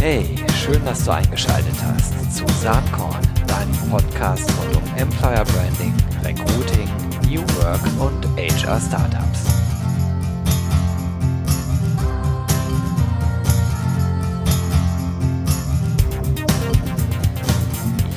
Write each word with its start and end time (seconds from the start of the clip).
Hey, 0.00 0.24
schön, 0.54 0.82
dass 0.86 1.04
du 1.04 1.12
eingeschaltet 1.12 1.74
hast 1.82 2.34
zu 2.34 2.46
Saatkorn, 2.62 3.20
deinem 3.46 3.90
Podcast 3.90 4.50
rund 4.58 4.76
um 4.76 4.96
Employer 4.96 5.44
Branding, 5.44 5.92
Recruiting, 6.24 6.88
New 7.28 7.42
Work 7.58 7.82
und 8.00 8.26
HR 8.38 8.80
Startups. 8.80 9.44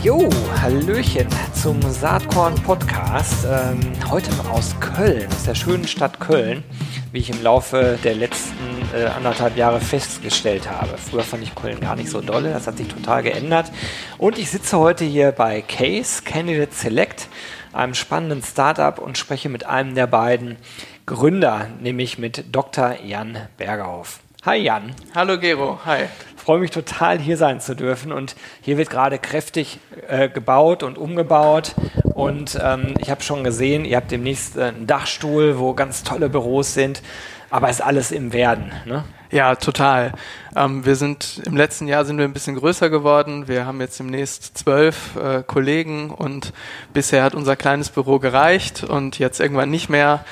Jo, 0.02 0.30
Hallöchen 0.62 1.28
zum 1.54 1.82
Saatkorn 1.82 2.56
Podcast. 2.56 3.46
Ähm, 3.46 3.80
heute 4.10 4.32
aus 4.50 4.74
Köln, 4.80 5.28
aus 5.28 5.44
der 5.44 5.56
schönen 5.56 5.86
Stadt 5.86 6.22
Köln, 6.22 6.64
wie 7.12 7.20
ich 7.20 7.30
im 7.30 7.44
Laufe 7.44 8.00
der 8.02 8.16
letzten 8.16 8.77
äh, 8.94 9.06
anderthalb 9.06 9.58
Jahre 9.58 9.80
festgestellt 9.80 10.70
habe. 10.70 10.98
Früher 10.98 11.24
fand 11.24 11.44
ich 11.44 11.56
Köln 11.56 11.80
gar 11.80 11.96
nicht 11.96 12.10
so 12.10 12.22
dolle, 12.22 12.52
das 12.52 12.68
hat 12.68 12.78
sich 12.78 12.88
total 12.88 13.24
geändert. 13.24 13.72
Und 14.18 14.38
ich 14.38 14.50
sitze 14.50 14.78
heute 14.78 15.06
hier 15.06 15.32
bei 15.32 15.62
Case 15.62 16.24
Candidate 16.24 16.74
Select, 16.74 17.28
einem 17.74 17.94
spannenden 17.94 18.44
Startup 18.44 19.00
und 19.00 19.18
spreche 19.18 19.50
mit 19.50 19.66
einem 19.66 19.96
der 19.96 20.08
beiden 20.08 20.58
Gründer, 21.06 21.68
nämlich 21.80 22.18
mit 22.18 22.46
Dr. 22.56 22.96
Jan 23.04 23.48
Bergerhoff. 23.58 24.20
Hi 24.46 24.58
Jan. 24.58 24.94
Hallo 25.16 25.40
Gero, 25.40 25.80
hi 25.86 26.06
freue 26.48 26.60
mich 26.60 26.72
total, 26.72 27.20
hier 27.20 27.36
sein 27.36 27.60
zu 27.60 27.76
dürfen. 27.76 28.14
Und 28.14 28.38
hier 28.62 28.78
wird 28.78 28.90
gerade 28.90 29.20
kräftig 29.20 29.80
äh, 30.08 30.30
gebaut 30.30 30.82
und 30.82 30.98
umgebaut. 30.98 31.76
Und 32.14 32.58
ähm, 32.64 32.94
ich 33.02 33.10
habe 33.10 33.22
schon 33.22 33.44
gesehen, 33.44 33.84
ihr 33.84 33.98
habt 33.98 34.12
demnächst 34.12 34.56
äh, 34.56 34.64
einen 34.64 34.88
Dachstuhl, 34.88 35.60
wo 35.60 35.74
ganz 35.74 36.06
tolle 36.06 36.30
Büros 36.30 36.74
sind. 36.74 37.02
Aber 37.50 37.70
ist 37.70 37.82
alles 37.82 38.12
im 38.12 38.34
Werden. 38.34 38.72
Ne? 38.86 39.04
Ja, 39.30 39.56
total. 39.56 40.14
Ähm, 40.56 40.86
wir 40.86 40.96
sind 40.96 41.42
im 41.46 41.58
letzten 41.58 41.88
Jahr 41.88 42.06
sind 42.06 42.18
wir 42.18 42.26
ein 42.26 42.34
bisschen 42.34 42.56
größer 42.56 42.90
geworden. 42.90 43.48
Wir 43.48 43.66
haben 43.66 43.82
jetzt 43.82 44.00
demnächst 44.00 44.58
zwölf 44.58 45.16
äh, 45.18 45.44
Kollegen 45.44 46.12
und 46.12 46.54
bisher 46.94 47.24
hat 47.24 47.36
unser 47.36 47.58
kleines 47.58 47.90
Büro 47.90 48.20
gereicht 48.20 48.84
und 48.84 49.20
jetzt 49.20 49.40
irgendwann 49.42 49.70
nicht 49.70 49.90
mehr. 49.90 50.24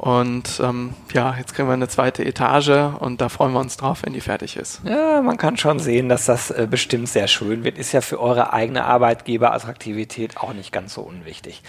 Und 0.00 0.62
ähm, 0.64 0.94
ja, 1.12 1.34
jetzt 1.36 1.54
kriegen 1.54 1.68
wir 1.68 1.74
eine 1.74 1.86
zweite 1.86 2.24
Etage 2.24 2.94
und 3.00 3.20
da 3.20 3.28
freuen 3.28 3.52
wir 3.52 3.60
uns 3.60 3.76
drauf, 3.76 4.00
wenn 4.02 4.14
die 4.14 4.22
fertig 4.22 4.56
ist. 4.56 4.80
Ja, 4.82 5.20
man 5.20 5.36
kann 5.36 5.58
schon 5.58 5.78
sehen, 5.78 6.08
dass 6.08 6.24
das 6.24 6.50
äh, 6.50 6.66
bestimmt 6.70 7.10
sehr 7.10 7.28
schön 7.28 7.64
wird. 7.64 7.76
Ist 7.76 7.92
ja 7.92 8.00
für 8.00 8.18
eure 8.18 8.54
eigene 8.54 8.86
Arbeitgeberattraktivität 8.86 10.38
auch 10.38 10.54
nicht 10.54 10.72
ganz 10.72 10.94
so 10.94 11.02
unwichtig. 11.02 11.62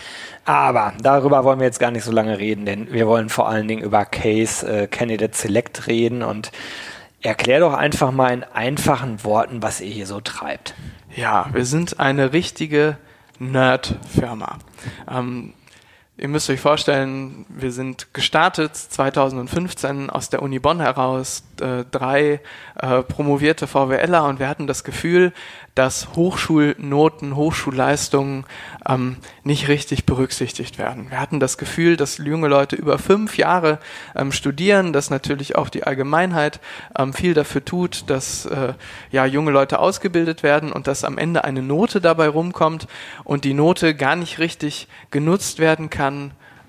Aber 0.45 0.93
darüber 1.01 1.43
wollen 1.43 1.59
wir 1.59 1.65
jetzt 1.65 1.81
gar 1.81 1.91
nicht 1.91 2.05
so 2.05 2.13
lange 2.13 2.39
reden, 2.39 2.65
denn 2.65 2.93
wir 2.93 3.05
wollen 3.05 3.27
vor 3.27 3.49
allen 3.49 3.67
Dingen 3.67 3.83
über 3.83 4.05
Case 4.05 4.65
äh, 4.65 4.87
Candidate 4.87 5.35
Select 5.37 5.87
reden 5.87 6.23
und 6.23 6.53
erklär 7.21 7.59
doch 7.59 7.73
einfach 7.73 8.13
mal 8.13 8.33
in 8.33 8.45
einfachen 8.45 9.25
Worten, 9.25 9.61
was 9.61 9.81
ihr 9.81 9.91
hier 9.91 10.07
so 10.07 10.21
treibt. 10.21 10.73
Ja, 11.17 11.47
wir 11.51 11.65
sind 11.65 11.99
eine 11.99 12.31
richtige 12.31 12.95
Nerd-Firma. 13.39 14.59
Ähm, 15.09 15.51
Ihr 16.21 16.27
müsst 16.27 16.51
euch 16.51 16.59
vorstellen, 16.59 17.47
wir 17.49 17.71
sind 17.71 18.13
gestartet 18.13 18.75
2015 18.75 20.11
aus 20.11 20.29
der 20.29 20.43
Uni 20.43 20.59
Bonn 20.59 20.79
heraus, 20.79 21.41
äh, 21.59 21.83
drei 21.89 22.41
äh, 22.75 23.01
promovierte 23.01 23.65
VWLer 23.65 24.25
und 24.25 24.37
wir 24.37 24.47
hatten 24.47 24.67
das 24.67 24.83
Gefühl, 24.83 25.33
dass 25.73 26.09
Hochschulnoten, 26.15 27.35
Hochschulleistungen 27.35 28.45
ähm, 28.87 29.17
nicht 29.43 29.67
richtig 29.67 30.05
berücksichtigt 30.05 30.77
werden. 30.77 31.09
Wir 31.09 31.19
hatten 31.19 31.39
das 31.39 31.57
Gefühl, 31.57 31.97
dass 31.97 32.19
junge 32.19 32.49
Leute 32.49 32.75
über 32.75 32.99
fünf 32.99 33.37
Jahre 33.37 33.79
ähm, 34.15 34.31
studieren, 34.31 34.93
dass 34.93 35.09
natürlich 35.09 35.55
auch 35.55 35.69
die 35.69 35.85
Allgemeinheit 35.85 36.59
ähm, 36.99 37.13
viel 37.13 37.33
dafür 37.33 37.65
tut, 37.65 38.09
dass 38.11 38.45
äh, 38.45 38.73
ja 39.11 39.25
junge 39.25 39.49
Leute 39.49 39.79
ausgebildet 39.79 40.43
werden 40.43 40.71
und 40.71 40.85
dass 40.85 41.03
am 41.03 41.17
Ende 41.17 41.45
eine 41.45 41.63
Note 41.63 41.99
dabei 41.99 42.27
rumkommt 42.27 42.87
und 43.23 43.43
die 43.43 43.55
Note 43.55 43.95
gar 43.95 44.15
nicht 44.15 44.37
richtig 44.37 44.87
genutzt 45.09 45.57
werden 45.57 45.89
kann 45.89 46.10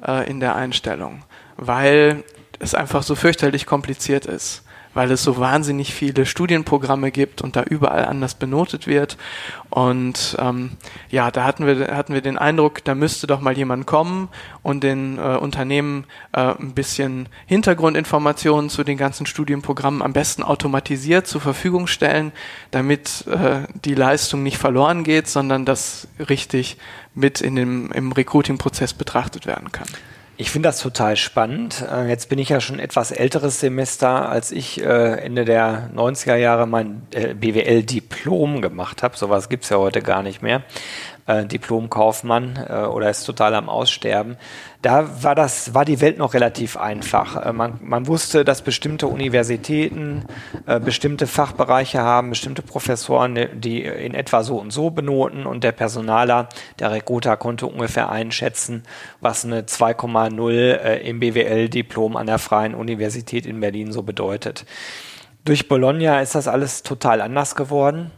äh, 0.07 0.29
in 0.29 0.41
der 0.41 0.55
Einstellung, 0.57 1.25
weil 1.57 2.25
es 2.59 2.75
einfach 2.75 3.03
so 3.03 3.15
fürchterlich 3.15 3.67
kompliziert 3.67 4.27
ist 4.27 4.65
weil 4.95 5.11
es 5.11 5.23
so 5.23 5.39
wahnsinnig 5.39 5.95
viele 5.95 6.27
Studienprogramme 6.27 7.11
gibt 7.11 7.43
und 7.43 7.57
da 7.57 7.63
überall 7.63 8.05
anders 8.05 8.35
benotet 8.35 8.87
wird. 8.87 9.17
Und 9.71 10.37
ähm, 10.39 10.73
ja, 11.11 11.31
da 11.31 11.45
hatten 11.45 11.67
wir, 11.67 11.97
hatten 11.97 12.15
wir 12.15 12.21
den 12.21 12.39
Eindruck, 12.39 12.85
da 12.85 12.95
müsste 12.95 13.27
doch 13.27 13.41
mal 13.41 13.57
jemand 13.57 13.87
kommen 13.87 14.29
und 14.63 14.83
den 14.83 15.19
äh, 15.19 15.37
Unternehmen 15.37 16.05
äh, 16.33 16.41
ein 16.41 16.73
bisschen 16.75 17.29
Hintergrundinformationen 17.47 18.71
zu 18.71 18.85
den 18.85 18.97
ganzen 18.97 19.27
Studienprogrammen 19.27 20.03
am 20.03 20.13
besten 20.13 20.43
automatisiert 20.43 21.27
zur 21.27 21.41
Verfügung 21.41 21.87
stellen, 21.87 22.33
damit 22.71 23.27
äh, 23.27 23.67
die 23.85 23.95
Leistung 23.95 24.43
nicht 24.43 24.59
verloren 24.59 25.05
geht, 25.05 25.29
sondern 25.29 25.65
das 25.65 26.09
richtig 26.29 26.77
mit 27.15 27.41
in 27.41 27.57
dem, 27.57 27.93
im 27.93 28.13
Recruiting-Prozess 28.13 28.95
betrachtet 28.95 29.47
werden 29.47 29.73
kann. 29.73 29.89
Ich 30.43 30.51
finde 30.51 30.71
das 30.71 30.81
total 30.81 31.17
spannend. 31.17 31.85
Äh, 31.89 32.09
jetzt 32.09 32.29
bin 32.29 32.41
ich 32.41 32.49
ja 32.49 32.61
schon 32.61 32.81
etwas 32.81 33.13
älteres 33.13 33.61
Semester, 33.61 34.29
als 34.29 34.51
ich 34.51 34.83
äh, 34.83 34.85
Ende 35.21 35.45
der 35.45 35.89
90er 35.95 36.35
Jahre 36.35 36.67
mein 36.67 37.03
äh, 37.13 37.35
BWL-Diplom 37.35 38.61
gemacht 38.61 39.05
habe. 39.05 39.17
Sowas 39.17 39.49
gibt 39.49 39.63
es 39.63 39.71
ja 39.71 39.77
heute 39.77 40.03
gar 40.03 40.25
nicht 40.25 40.43
mehr 40.43 40.65
äh, 41.27 41.47
Diplomkaufmann 41.47 42.65
äh, 42.69 42.85
oder 42.85 43.11
ist 43.11 43.25
total 43.25 43.55
am 43.55 43.69
Aussterben. 43.69 44.37
Da 44.81 45.23
war 45.23 45.35
das, 45.35 45.75
war 45.75 45.85
die 45.85 46.01
Welt 46.01 46.19
noch 46.19 46.35
relativ 46.35 46.77
einfach. 46.77 47.47
Äh, 47.47 47.53
man, 47.53 47.79
man 47.83 48.07
wusste, 48.07 48.45
dass 48.45 48.63
bestimmte 48.63 49.07
Universitäten 49.07 50.25
äh, 50.67 50.81
bestimmte 50.81 51.27
Fachbereiche 51.27 52.03
haben, 52.03 52.31
bestimmte 52.31 52.63
Professoren, 52.63 53.39
die 53.55 53.83
in 53.83 54.15
etwa 54.15 54.43
so 54.43 54.57
und 54.59 54.73
so 54.73 54.91
benoten 54.91 55.47
und 55.47 55.65
der 55.65 55.73
Personaler, 55.73 56.49
der 56.79 56.91
Recruiter 56.91 57.37
konnte 57.37 57.67
ungefähr 57.67 58.11
einschätzen, 58.11 58.83
was 59.21 59.45
eine 59.45 59.63
2,0 59.63 60.53
äh, 60.53 61.09
im 61.09 61.21
BWL-Diplom 61.21 62.17
an 62.17 62.27
der 62.27 62.39
Freien 62.39 62.75
Universität 62.75 63.47
in 63.47 63.61
Berlin 63.61 63.93
so 63.93 64.03
bedeutet. 64.03 64.65
Durch 65.45 65.69
Bologna 65.69 66.21
ist 66.21 66.35
das 66.35 66.47
alles 66.47 66.83
total 66.83 67.21
anders 67.21 67.55
geworden 67.55 68.11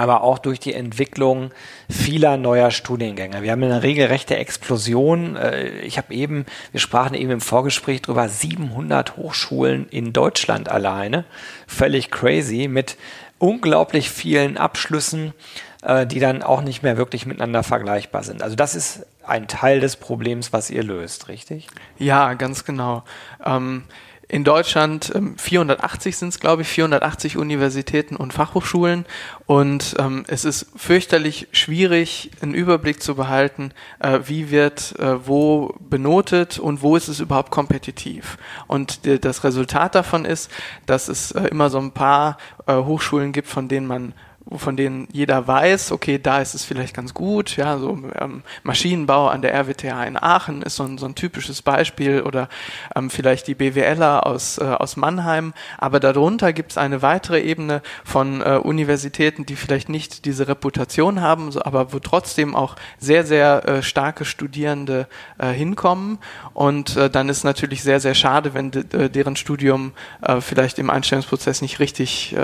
aber 0.00 0.22
auch 0.22 0.38
durch 0.38 0.58
die 0.58 0.72
Entwicklung 0.72 1.50
vieler 1.90 2.38
neuer 2.38 2.70
Studiengänge. 2.70 3.42
Wir 3.42 3.52
haben 3.52 3.62
eine 3.62 3.82
regelrechte 3.82 4.36
Explosion. 4.36 5.36
Äh, 5.36 5.80
ich 5.80 5.98
habe 5.98 6.14
eben, 6.14 6.46
wir 6.72 6.80
sprachen 6.80 7.14
eben 7.14 7.30
im 7.30 7.40
Vorgespräch 7.42 8.00
drüber, 8.00 8.28
700 8.28 9.18
Hochschulen 9.18 9.86
in 9.90 10.14
Deutschland 10.14 10.70
alleine. 10.70 11.26
Völlig 11.66 12.10
crazy 12.10 12.66
mit 12.66 12.96
unglaublich 13.38 14.08
vielen 14.08 14.56
Abschlüssen, 14.56 15.34
äh, 15.82 16.06
die 16.06 16.18
dann 16.18 16.42
auch 16.42 16.62
nicht 16.62 16.82
mehr 16.82 16.96
wirklich 16.96 17.26
miteinander 17.26 17.62
vergleichbar 17.62 18.22
sind. 18.22 18.42
Also 18.42 18.56
das 18.56 18.74
ist 18.74 19.04
ein 19.26 19.48
Teil 19.48 19.80
des 19.80 19.96
Problems, 19.96 20.54
was 20.54 20.70
ihr 20.70 20.82
löst, 20.82 21.28
richtig? 21.28 21.66
Ja, 21.98 22.32
ganz 22.34 22.64
genau. 22.64 23.04
Ähm 23.44 23.84
in 24.30 24.44
Deutschland 24.44 25.10
ähm, 25.14 25.36
480 25.36 26.16
sind 26.16 26.28
es, 26.28 26.38
glaube 26.38 26.62
ich, 26.62 26.68
480 26.68 27.36
Universitäten 27.36 28.14
und 28.14 28.32
Fachhochschulen. 28.32 29.04
Und 29.46 29.96
ähm, 29.98 30.24
es 30.28 30.44
ist 30.44 30.66
fürchterlich 30.76 31.48
schwierig, 31.50 32.30
einen 32.40 32.54
Überblick 32.54 33.02
zu 33.02 33.16
behalten, 33.16 33.72
äh, 33.98 34.20
wie 34.26 34.52
wird 34.52 34.94
äh, 35.00 35.26
wo 35.26 35.74
benotet 35.80 36.60
und 36.60 36.80
wo 36.80 36.94
ist 36.94 37.08
es 37.08 37.18
überhaupt 37.18 37.50
kompetitiv. 37.50 38.38
Und 38.68 39.00
das 39.24 39.42
Resultat 39.42 39.96
davon 39.96 40.24
ist, 40.24 40.48
dass 40.86 41.08
es 41.08 41.32
äh, 41.32 41.48
immer 41.48 41.68
so 41.68 41.78
ein 41.78 41.90
paar 41.90 42.38
äh, 42.66 42.76
Hochschulen 42.76 43.32
gibt, 43.32 43.48
von 43.48 43.66
denen 43.66 43.88
man 43.88 44.14
von 44.56 44.76
denen 44.76 45.06
jeder 45.12 45.46
weiß, 45.46 45.92
okay, 45.92 46.18
da 46.18 46.40
ist 46.40 46.54
es 46.54 46.64
vielleicht 46.64 46.94
ganz 46.94 47.14
gut, 47.14 47.56
ja, 47.56 47.78
so 47.78 47.98
ähm, 48.18 48.42
Maschinenbau 48.62 49.28
an 49.28 49.42
der 49.42 49.54
RWTH 49.54 50.06
in 50.06 50.16
Aachen 50.16 50.62
ist 50.62 50.76
so 50.76 50.84
ein, 50.84 50.98
so 50.98 51.06
ein 51.06 51.14
typisches 51.14 51.62
Beispiel 51.62 52.22
oder 52.22 52.48
ähm, 52.96 53.10
vielleicht 53.10 53.46
die 53.46 53.54
BWLer 53.54 54.26
aus, 54.26 54.58
äh, 54.58 54.64
aus 54.64 54.96
Mannheim, 54.96 55.52
aber 55.78 56.00
darunter 56.00 56.52
gibt 56.52 56.72
es 56.72 56.78
eine 56.78 57.02
weitere 57.02 57.40
Ebene 57.40 57.82
von 58.02 58.40
äh, 58.40 58.56
Universitäten, 58.56 59.46
die 59.46 59.56
vielleicht 59.56 59.88
nicht 59.88 60.24
diese 60.24 60.48
Reputation 60.48 61.20
haben, 61.20 61.52
so, 61.52 61.62
aber 61.62 61.92
wo 61.92 61.98
trotzdem 61.98 62.56
auch 62.56 62.76
sehr, 62.98 63.24
sehr 63.24 63.68
äh, 63.68 63.82
starke 63.82 64.24
Studierende 64.24 65.06
äh, 65.38 65.48
hinkommen. 65.48 66.18
Und 66.54 66.96
äh, 66.96 67.10
dann 67.10 67.28
ist 67.28 67.44
natürlich 67.44 67.82
sehr, 67.82 68.00
sehr 68.00 68.14
schade, 68.14 68.54
wenn 68.54 68.70
de, 68.70 69.08
deren 69.08 69.36
Studium 69.36 69.92
äh, 70.22 70.40
vielleicht 70.40 70.78
im 70.78 70.90
Einstellungsprozess 70.90 71.62
nicht 71.62 71.78
richtig, 71.78 72.34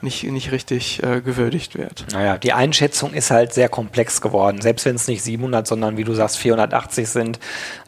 nicht, 0.00 0.24
nicht 0.24 0.52
richtig 0.52 1.02
gewünscht 1.02 1.41
gewürdigt 1.42 1.76
wird. 1.76 2.06
Naja, 2.12 2.38
die 2.38 2.52
Einschätzung 2.52 3.12
ist 3.12 3.30
halt 3.30 3.52
sehr 3.52 3.68
komplex 3.68 4.20
geworden. 4.20 4.60
Selbst 4.60 4.84
wenn 4.86 4.94
es 4.94 5.08
nicht 5.08 5.22
700, 5.22 5.66
sondern 5.66 5.96
wie 5.96 6.04
du 6.04 6.14
sagst 6.14 6.38
480 6.38 7.08
sind. 7.08 7.40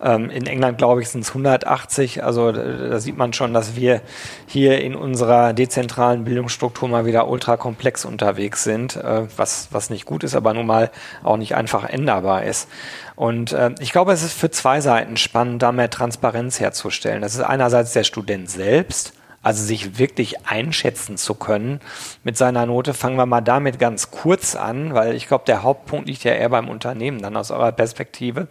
Ähm, 0.02 0.28
in 0.30 0.46
England, 0.46 0.78
glaube 0.78 1.02
ich, 1.02 1.08
sind 1.08 1.20
es 1.20 1.28
180. 1.28 2.24
Also 2.24 2.50
da 2.50 2.98
sieht 2.98 3.16
man 3.16 3.32
schon, 3.32 3.54
dass 3.54 3.76
wir 3.76 4.00
hier 4.46 4.80
in 4.80 4.96
unserer 4.96 5.52
dezentralen 5.52 6.24
Bildungsstruktur 6.24 6.88
mal 6.88 7.06
wieder 7.06 7.28
ultra 7.28 7.56
komplex 7.56 8.04
unterwegs 8.04 8.64
sind, 8.64 8.96
äh, 8.96 9.22
was, 9.36 9.68
was 9.70 9.88
nicht 9.88 10.04
gut 10.04 10.24
ist, 10.24 10.34
aber 10.34 10.52
nun 10.52 10.66
mal 10.66 10.90
auch 11.22 11.36
nicht 11.36 11.54
einfach 11.54 11.84
änderbar 11.84 12.44
ist. 12.44 12.68
Und 13.14 13.52
äh, 13.52 13.70
ich 13.78 13.92
glaube, 13.92 14.12
es 14.12 14.24
ist 14.24 14.34
für 14.34 14.50
zwei 14.50 14.80
Seiten 14.80 15.16
spannend, 15.16 15.62
da 15.62 15.70
mehr 15.70 15.90
Transparenz 15.90 16.58
herzustellen. 16.58 17.22
Das 17.22 17.34
ist 17.34 17.40
einerseits 17.40 17.92
der 17.92 18.04
Student 18.04 18.50
selbst, 18.50 19.12
also 19.44 19.62
sich 19.62 19.98
wirklich 19.98 20.46
einschätzen 20.46 21.16
zu 21.16 21.34
können 21.34 21.80
mit 22.24 22.36
seiner 22.36 22.66
Note. 22.66 22.94
Fangen 22.94 23.16
wir 23.16 23.26
mal 23.26 23.42
damit 23.42 23.78
ganz 23.78 24.10
kurz 24.10 24.56
an, 24.56 24.94
weil 24.94 25.14
ich 25.14 25.28
glaube, 25.28 25.44
der 25.46 25.62
Hauptpunkt 25.62 26.08
liegt 26.08 26.24
ja 26.24 26.32
eher 26.32 26.48
beim 26.48 26.68
Unternehmen 26.68 27.20
dann 27.20 27.36
aus 27.36 27.50
eurer 27.50 27.72
Perspektive. 27.72 28.48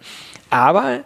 Aber 0.50 1.02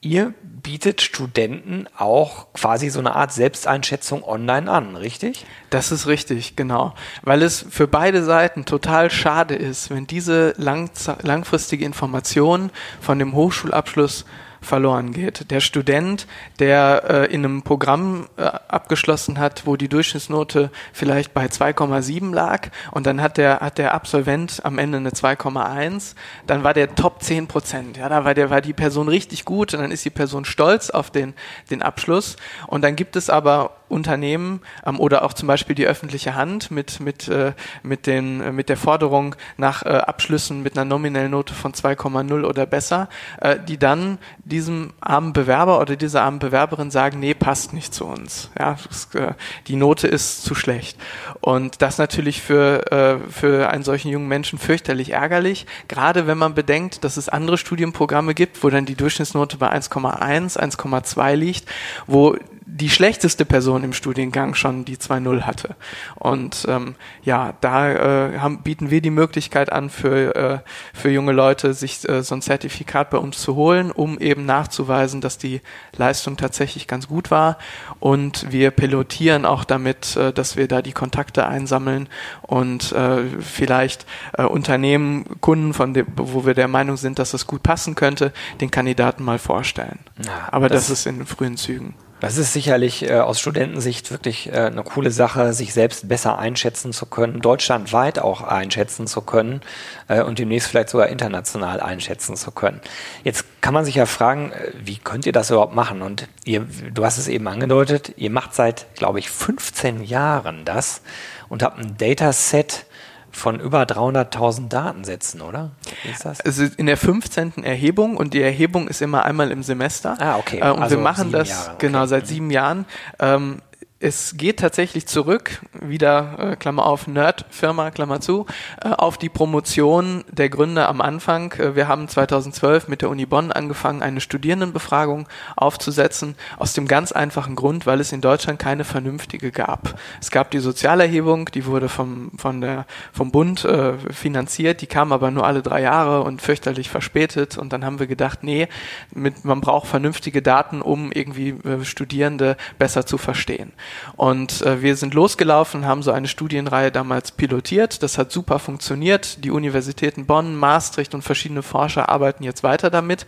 ihr 0.00 0.34
bietet 0.42 1.02
Studenten 1.02 1.86
auch 1.96 2.52
quasi 2.52 2.90
so 2.90 3.00
eine 3.00 3.16
Art 3.16 3.32
Selbsteinschätzung 3.32 4.22
online 4.22 4.70
an, 4.70 4.96
richtig? 4.96 5.44
Das 5.70 5.90
ist 5.90 6.06
richtig, 6.06 6.56
genau. 6.56 6.94
Weil 7.22 7.42
es 7.42 7.66
für 7.68 7.88
beide 7.88 8.22
Seiten 8.22 8.64
total 8.64 9.10
schade 9.10 9.56
ist, 9.56 9.90
wenn 9.90 10.06
diese 10.06 10.54
lang, 10.58 10.90
langfristige 11.22 11.84
Information 11.84 12.70
von 13.00 13.18
dem 13.18 13.34
Hochschulabschluss 13.34 14.26
verloren 14.64 15.12
geht. 15.12 15.50
Der 15.50 15.60
Student, 15.60 16.26
der 16.58 17.04
äh, 17.08 17.32
in 17.32 17.44
einem 17.44 17.62
Programm 17.62 18.28
äh, 18.36 18.42
abgeschlossen 18.42 19.38
hat, 19.38 19.66
wo 19.66 19.76
die 19.76 19.88
Durchschnittsnote 19.88 20.70
vielleicht 20.92 21.34
bei 21.34 21.46
2,7 21.46 22.34
lag 22.34 22.68
und 22.90 23.06
dann 23.06 23.20
hat 23.20 23.36
der, 23.36 23.60
hat 23.60 23.78
der 23.78 23.94
Absolvent 23.94 24.60
am 24.64 24.78
Ende 24.78 24.98
eine 24.98 25.10
2,1, 25.10 26.14
dann 26.46 26.64
war 26.64 26.74
der 26.74 26.94
Top 26.94 27.22
10 27.22 27.46
Prozent. 27.46 27.96
Ja, 27.96 28.08
da 28.08 28.24
war, 28.24 28.34
der, 28.34 28.50
war 28.50 28.60
die 28.60 28.72
Person 28.72 29.08
richtig 29.08 29.44
gut 29.44 29.74
und 29.74 29.80
dann 29.80 29.90
ist 29.90 30.04
die 30.04 30.10
Person 30.10 30.44
stolz 30.44 30.90
auf 30.90 31.10
den, 31.10 31.34
den 31.70 31.82
Abschluss. 31.82 32.36
Und 32.66 32.82
dann 32.82 32.96
gibt 32.96 33.16
es 33.16 33.30
aber 33.30 33.76
Unternehmen 33.94 34.60
ähm, 34.84 35.00
oder 35.00 35.24
auch 35.24 35.32
zum 35.32 35.46
Beispiel 35.46 35.74
die 35.74 35.86
öffentliche 35.86 36.34
Hand 36.34 36.70
mit, 36.70 37.00
mit, 37.00 37.28
äh, 37.28 37.52
mit, 37.82 38.06
den, 38.06 38.40
äh, 38.40 38.52
mit 38.52 38.68
der 38.68 38.76
Forderung 38.76 39.36
nach 39.56 39.84
äh, 39.84 39.88
Abschlüssen 39.88 40.62
mit 40.62 40.76
einer 40.76 40.84
nominellen 40.84 41.30
Note 41.30 41.54
von 41.54 41.72
2,0 41.72 42.44
oder 42.44 42.66
besser, 42.66 43.08
äh, 43.40 43.56
die 43.66 43.78
dann 43.78 44.18
diesem 44.44 44.92
armen 45.00 45.32
Bewerber 45.32 45.80
oder 45.80 45.96
dieser 45.96 46.22
armen 46.22 46.40
Bewerberin 46.40 46.90
sagen, 46.90 47.20
nee, 47.20 47.34
passt 47.34 47.72
nicht 47.72 47.94
zu 47.94 48.04
uns. 48.04 48.50
Ja, 48.58 48.76
das, 48.88 49.14
äh, 49.14 49.34
die 49.68 49.76
Note 49.76 50.08
ist 50.08 50.42
zu 50.42 50.54
schlecht. 50.54 50.98
Und 51.40 51.80
das 51.80 51.98
natürlich 51.98 52.42
für, 52.42 52.90
äh, 52.90 53.30
für 53.30 53.68
einen 53.70 53.84
solchen 53.84 54.10
jungen 54.10 54.28
Menschen 54.28 54.58
fürchterlich 54.58 55.10
ärgerlich, 55.10 55.66
gerade 55.88 56.26
wenn 56.26 56.38
man 56.38 56.54
bedenkt, 56.54 57.04
dass 57.04 57.16
es 57.16 57.28
andere 57.28 57.58
Studienprogramme 57.58 58.34
gibt, 58.34 58.62
wo 58.64 58.70
dann 58.70 58.86
die 58.86 58.96
Durchschnittsnote 58.96 59.56
bei 59.56 59.70
1,1, 59.70 60.58
1,2 60.58 61.34
liegt, 61.34 61.68
wo 62.06 62.36
die 62.66 62.88
schlechteste 62.88 63.44
Person 63.44 63.84
im 63.84 63.92
Studiengang 63.92 64.54
schon 64.54 64.84
die 64.84 64.96
2.0 64.96 65.42
hatte. 65.42 65.76
Und 66.14 66.66
ähm, 66.68 66.94
ja, 67.22 67.54
da 67.60 67.90
äh, 67.90 68.38
haben, 68.38 68.62
bieten 68.62 68.90
wir 68.90 69.00
die 69.00 69.10
Möglichkeit 69.10 69.70
an, 69.70 69.90
für, 69.90 70.34
äh, 70.34 70.58
für 70.94 71.10
junge 71.10 71.32
Leute 71.32 71.74
sich 71.74 72.08
äh, 72.08 72.22
so 72.22 72.34
ein 72.34 72.42
Zertifikat 72.42 73.10
bei 73.10 73.18
uns 73.18 73.38
zu 73.40 73.54
holen, 73.54 73.90
um 73.90 74.18
eben 74.18 74.46
nachzuweisen, 74.46 75.20
dass 75.20 75.36
die 75.36 75.60
Leistung 75.96 76.36
tatsächlich 76.36 76.86
ganz 76.86 77.08
gut 77.08 77.30
war. 77.30 77.58
Und 78.00 78.50
wir 78.50 78.70
pilotieren 78.70 79.44
auch 79.44 79.64
damit, 79.64 80.16
äh, 80.16 80.32
dass 80.32 80.56
wir 80.56 80.66
da 80.66 80.80
die 80.80 80.92
Kontakte 80.92 81.46
einsammeln 81.46 82.08
und 82.42 82.92
äh, 82.92 83.24
vielleicht 83.40 84.06
äh, 84.38 84.44
Unternehmen, 84.44 85.40
Kunden, 85.40 85.74
von 85.74 85.92
dem, 85.92 86.06
wo 86.16 86.46
wir 86.46 86.54
der 86.54 86.68
Meinung 86.68 86.96
sind, 86.96 87.18
dass 87.18 87.34
es 87.34 87.46
gut 87.46 87.62
passen 87.62 87.94
könnte, 87.94 88.32
den 88.60 88.70
Kandidaten 88.70 89.22
mal 89.22 89.38
vorstellen. 89.38 89.98
Ja, 90.24 90.48
Aber 90.50 90.68
das, 90.68 90.88
das 90.88 91.00
ist 91.00 91.06
in 91.06 91.26
frühen 91.26 91.56
Zügen. 91.56 91.94
Das 92.24 92.38
ist 92.38 92.54
sicherlich 92.54 93.02
äh, 93.02 93.18
aus 93.18 93.38
Studentensicht 93.38 94.10
wirklich 94.10 94.50
äh, 94.50 94.52
eine 94.52 94.82
coole 94.82 95.10
Sache, 95.10 95.52
sich 95.52 95.74
selbst 95.74 96.08
besser 96.08 96.38
einschätzen 96.38 96.94
zu 96.94 97.04
können, 97.04 97.42
deutschlandweit 97.42 98.18
auch 98.18 98.40
einschätzen 98.40 99.06
zu 99.06 99.20
können 99.20 99.60
äh, 100.08 100.22
und 100.22 100.38
demnächst 100.38 100.68
vielleicht 100.68 100.88
sogar 100.88 101.08
international 101.08 101.80
einschätzen 101.80 102.34
zu 102.34 102.50
können. 102.50 102.80
Jetzt 103.24 103.44
kann 103.60 103.74
man 103.74 103.84
sich 103.84 103.96
ja 103.96 104.06
fragen, 104.06 104.52
äh, 104.52 104.72
wie 104.82 104.96
könnt 104.96 105.26
ihr 105.26 105.32
das 105.32 105.50
überhaupt 105.50 105.74
machen? 105.74 106.00
Und 106.00 106.26
ihr, 106.46 106.66
du 106.94 107.04
hast 107.04 107.18
es 107.18 107.28
eben 107.28 107.46
angedeutet, 107.46 108.14
ihr 108.16 108.30
macht 108.30 108.54
seit, 108.54 108.86
glaube 108.94 109.18
ich, 109.18 109.28
15 109.28 110.02
Jahren 110.02 110.64
das 110.64 111.02
und 111.50 111.62
habt 111.62 111.78
ein 111.78 111.98
Dataset, 111.98 112.86
von 113.34 113.60
über 113.60 113.82
300.000 113.82 114.68
Datensätzen, 114.68 115.40
oder? 115.40 115.70
Wie 116.02 116.10
ist 116.10 116.24
das? 116.24 116.40
Also 116.40 116.64
in 116.76 116.86
der 116.86 116.96
15. 116.96 117.64
Erhebung 117.64 118.16
und 118.16 118.32
die 118.34 118.40
Erhebung 118.40 118.88
ist 118.88 119.02
immer 119.02 119.24
einmal 119.24 119.50
im 119.50 119.62
Semester. 119.62 120.16
Ah, 120.18 120.36
okay. 120.36 120.58
Äh, 120.58 120.70
und 120.70 120.82
also 120.82 120.96
wir 120.96 121.02
machen 121.02 121.32
das 121.32 121.48
Jahre, 121.48 121.70
okay. 121.70 121.86
genau 121.86 122.06
seit 122.06 122.24
mhm. 122.24 122.28
sieben 122.28 122.50
Jahren. 122.50 122.86
Ähm, 123.18 123.60
es 124.04 124.36
geht 124.36 124.58
tatsächlich 124.58 125.06
zurück, 125.06 125.62
wieder 125.80 126.36
äh, 126.38 126.56
Klammer 126.56 126.84
auf 126.84 127.06
Nerd-Firma, 127.06 127.90
Klammer 127.90 128.20
zu, 128.20 128.44
äh, 128.82 128.90
auf 128.90 129.16
die 129.16 129.30
Promotion 129.30 130.24
der 130.30 130.50
Gründer 130.50 130.90
am 130.90 131.00
Anfang. 131.00 131.52
Äh, 131.52 131.74
wir 131.74 131.88
haben 131.88 132.06
2012 132.06 132.88
mit 132.88 133.00
der 133.00 133.08
Uni 133.08 133.24
Bonn 133.24 133.50
angefangen, 133.50 134.02
eine 134.02 134.20
Studierendenbefragung 134.20 135.26
aufzusetzen, 135.56 136.36
aus 136.58 136.74
dem 136.74 136.86
ganz 136.86 137.12
einfachen 137.12 137.56
Grund, 137.56 137.86
weil 137.86 137.98
es 137.98 138.12
in 138.12 138.20
Deutschland 138.20 138.58
keine 138.58 138.84
vernünftige 138.84 139.50
gab. 139.50 139.98
Es 140.20 140.30
gab 140.30 140.50
die 140.50 140.58
Sozialerhebung, 140.58 141.46
die 141.54 141.64
wurde 141.64 141.88
vom, 141.88 142.30
von 142.36 142.60
der, 142.60 142.84
vom 143.10 143.30
Bund 143.30 143.64
äh, 143.64 143.94
finanziert, 144.12 144.82
die 144.82 144.86
kam 144.86 145.12
aber 145.12 145.30
nur 145.30 145.46
alle 145.46 145.62
drei 145.62 145.80
Jahre 145.80 146.24
und 146.24 146.42
fürchterlich 146.42 146.90
verspätet. 146.90 147.56
Und 147.56 147.72
dann 147.72 147.86
haben 147.86 147.98
wir 148.00 148.06
gedacht, 148.06 148.42
nee, 148.42 148.68
mit, 149.14 149.46
man 149.46 149.62
braucht 149.62 149.86
vernünftige 149.86 150.42
Daten, 150.42 150.82
um 150.82 151.10
irgendwie 151.10 151.54
äh, 151.64 151.86
Studierende 151.86 152.58
besser 152.78 153.06
zu 153.06 153.16
verstehen. 153.16 153.72
Und 154.16 154.62
äh, 154.62 154.82
wir 154.82 154.96
sind 154.96 155.14
losgelaufen, 155.14 155.86
haben 155.86 156.02
so 156.02 156.12
eine 156.12 156.28
Studienreihe 156.28 156.92
damals 156.92 157.32
pilotiert. 157.32 158.02
Das 158.02 158.18
hat 158.18 158.32
super 158.32 158.58
funktioniert. 158.58 159.44
Die 159.44 159.50
Universitäten 159.50 160.26
Bonn, 160.26 160.56
Maastricht 160.56 161.14
und 161.14 161.22
verschiedene 161.22 161.62
Forscher 161.62 162.08
arbeiten 162.08 162.44
jetzt 162.44 162.62
weiter 162.62 162.90
damit. 162.90 163.26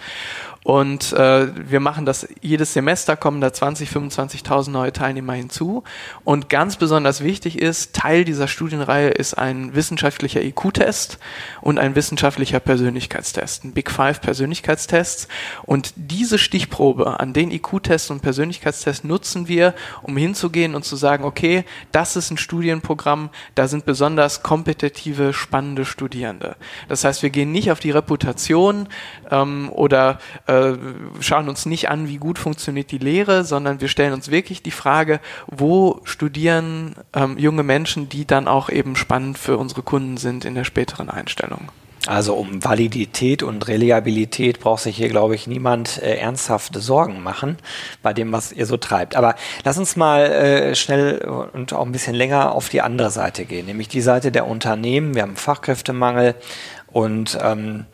Und 0.67 1.13
äh, 1.13 1.47
wir 1.71 1.79
machen 1.79 2.07
das 2.07 2.27
jedes 2.41 2.73
Semester, 2.73 3.17
kommen 3.17 3.41
da 3.41 3.53
20, 3.53 3.89
25.000 3.89 4.71
neue 4.71 4.93
Teilnehmer 4.93 5.35
hinzu. 5.35 5.85
Und 6.25 6.49
ganz 6.49 6.75
besonders 6.75 7.23
wichtig 7.23 7.61
ist, 7.61 7.95
Teil 7.95 8.25
dieser 8.25 8.49
Studienreihe 8.49 9.11
ist 9.11 9.35
ein 9.35 9.77
wissenschaftlicher 9.77 10.43
IQ-Test 10.43 11.21
und 11.61 11.79
ein 11.79 11.95
wissenschaftlicher 11.95 12.59
Persönlichkeitstest, 12.59 13.63
ein 13.63 13.75
Big 13.75 13.93
Five 13.93 14.21
Persönlichkeitstests. 14.21 15.29
Und 15.67 15.93
diese 15.95 16.37
Stichprobe 16.37 17.21
an 17.21 17.33
den 17.33 17.53
IQ-Test 17.53 18.11
und 18.11 18.23
Persönlichkeitstest 18.23 19.05
nutzen 19.05 19.47
wir, 19.47 19.73
um 20.03 20.17
hinzugehen 20.17 20.75
und 20.75 20.85
zu 20.85 20.97
sagen, 20.97 21.23
okay, 21.23 21.65
das 21.93 22.17
ist 22.17 22.33
ein 22.33 22.39
Studienprogramm, 22.39 23.31
da 23.55 23.69
sind 23.69 23.87
besonders 23.87 24.43
kompetitive, 24.43 25.33
spannende 25.33 25.85
Studierende. 25.85 26.57
Das 26.89 27.05
heißt, 27.05 27.23
wir 27.23 27.31
gehen 27.31 27.53
nicht 27.53 27.71
auf 27.71 27.79
die 27.79 27.93
Reputation 27.93 28.89
ähm, 29.31 29.71
oder 29.71 30.19
äh, 30.49 30.56
äh, 30.57 30.79
schauen 31.21 31.49
uns 31.49 31.67
nicht 31.67 31.89
an, 31.89 32.09
wie 32.09 32.19
gut 32.19 32.39
funktioniert 32.39 32.91
die 32.91 32.99
Lehre, 32.99 33.45
sondern 33.45 33.81
wir 33.81 33.89
stellen 33.89 34.13
uns 34.13 34.31
wirklich 34.31 34.63
die 34.63 34.71
Frage, 34.71 35.21
wo 35.47 36.01
studieren 36.05 36.95
ähm, 37.15 37.39
junge 37.39 37.63
Menschen, 37.63 38.09
die 38.09 38.27
dann 38.27 38.49
auch 38.49 38.69
eben 38.69 38.97
spannend 38.97 39.39
für 39.39 39.57
unsere 39.57 39.83
Kunden 39.83 40.17
sind 40.17 40.45
in 40.45 40.55
der 40.55 40.65
späteren 40.65 41.11
Einstellung. 41.11 41.71
Also 42.07 42.35
um 42.35 42.65
Validität 42.65 43.43
und 43.43 43.67
Reliabilität 43.67 44.61
braucht 44.61 44.83
sich 44.83 44.97
hier, 44.97 45.09
glaube 45.09 45.35
ich, 45.35 45.47
niemand 45.47 46.01
äh, 46.01 46.17
ernsthafte 46.17 46.81
Sorgen 46.81 47.23
machen 47.23 47.59
bei 48.03 48.13
dem, 48.13 48.33
was 48.33 48.53
ihr 48.53 48.67
so 48.67 48.77
treibt. 48.77 49.17
Aber 49.17 49.35
lass 49.65 49.77
uns 49.77 49.97
mal 49.97 50.23
äh, 50.23 50.75
schnell 50.77 51.19
und 51.53 51.73
auch 51.73 51.85
ein 51.85 51.93
bisschen 51.93 52.15
länger 52.15 52.53
auf 52.53 52.69
die 52.69 52.81
andere 52.81 53.11
Seite 53.11 53.45
gehen, 53.45 53.67
nämlich 53.67 53.89
die 53.89 54.01
Seite 54.01 54.31
der 54.31 54.47
Unternehmen. 54.47 55.15
Wir 55.15 55.23
haben 55.23 55.37
Fachkräftemangel 55.37 56.37
und 56.93 57.39
ähm, 57.43 57.87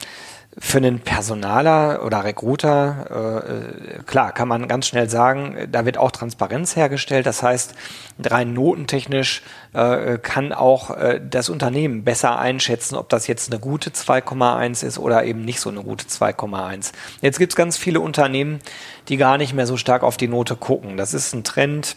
für 0.59 0.78
einen 0.78 1.00
Personaler 1.00 2.04
oder 2.04 2.25
Recruiter, 2.25 3.47
äh, 3.49 4.02
klar, 4.02 4.32
kann 4.32 4.49
man 4.49 4.68
ganz 4.68 4.87
schnell 4.87 5.09
sagen, 5.09 5.56
da 5.73 5.87
wird 5.87 5.97
auch 5.97 6.11
Transparenz 6.11 6.76
hergestellt. 6.76 7.25
Das 7.25 7.42
heißt, 7.42 7.75
rein 8.23 8.52
notentechnisch 8.52 9.42
äh, 9.73 10.18
kann 10.18 10.52
auch 10.52 10.90
äh, 10.90 11.21
das 11.26 11.49
Unternehmen 11.49 12.04
besser 12.04 12.38
einschätzen, 12.38 12.97
ob 12.97 13.09
das 13.09 13.26
jetzt 13.28 13.50
eine 13.50 13.61
gute 13.61 13.90
2,1 13.90 14.85
ist 14.85 14.99
oder 14.99 15.25
eben 15.25 15.42
nicht 15.42 15.59
so 15.59 15.71
eine 15.71 15.82
gute 15.82 16.04
2,1. 16.04 16.92
Jetzt 17.23 17.38
gibt 17.38 17.52
es 17.52 17.56
ganz 17.56 17.78
viele 17.78 18.00
Unternehmen, 18.00 18.61
die 19.09 19.16
gar 19.16 19.38
nicht 19.38 19.54
mehr 19.54 19.66
so 19.66 19.78
stark 19.78 20.02
auf 20.02 20.18
die 20.18 20.28
Note 20.28 20.56
gucken. 20.56 20.99
Das 20.99 21.14
ist 21.14 21.32
ein 21.32 21.44
Trend, 21.44 21.97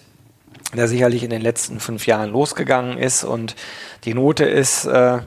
der 0.74 0.88
sicherlich 0.88 1.24
in 1.24 1.30
den 1.30 1.42
letzten 1.42 1.82
fünf 1.82 2.08
Jahren 2.08 2.32
losgegangen 2.32 2.98
ist 2.98 3.26
und 3.26 3.56
die 4.06 4.14
Note 4.14 4.46
ist 4.46 4.86
äh, 4.86 5.20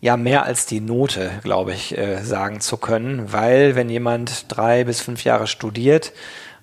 ja 0.00 0.16
mehr 0.16 0.44
als 0.44 0.66
die 0.66 0.80
Note, 0.80 1.30
glaube 1.42 1.72
ich, 1.72 1.96
äh, 1.96 2.22
sagen 2.22 2.60
zu 2.60 2.76
können, 2.76 3.32
weil 3.32 3.74
wenn 3.74 3.88
jemand 3.88 4.46
drei 4.48 4.84
bis 4.84 5.00
fünf 5.00 5.24
Jahre 5.24 5.46
studiert 5.46 6.12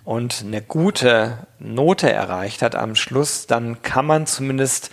und 0.04 0.44
eine 0.46 0.62
gute 0.62 1.48
Note 1.60 2.12
erreicht 2.12 2.62
hat 2.62 2.76
am 2.76 2.96
Schluss, 2.96 3.46
dann 3.46 3.82
kann 3.82 4.06
man 4.06 4.26
zumindest 4.26 4.90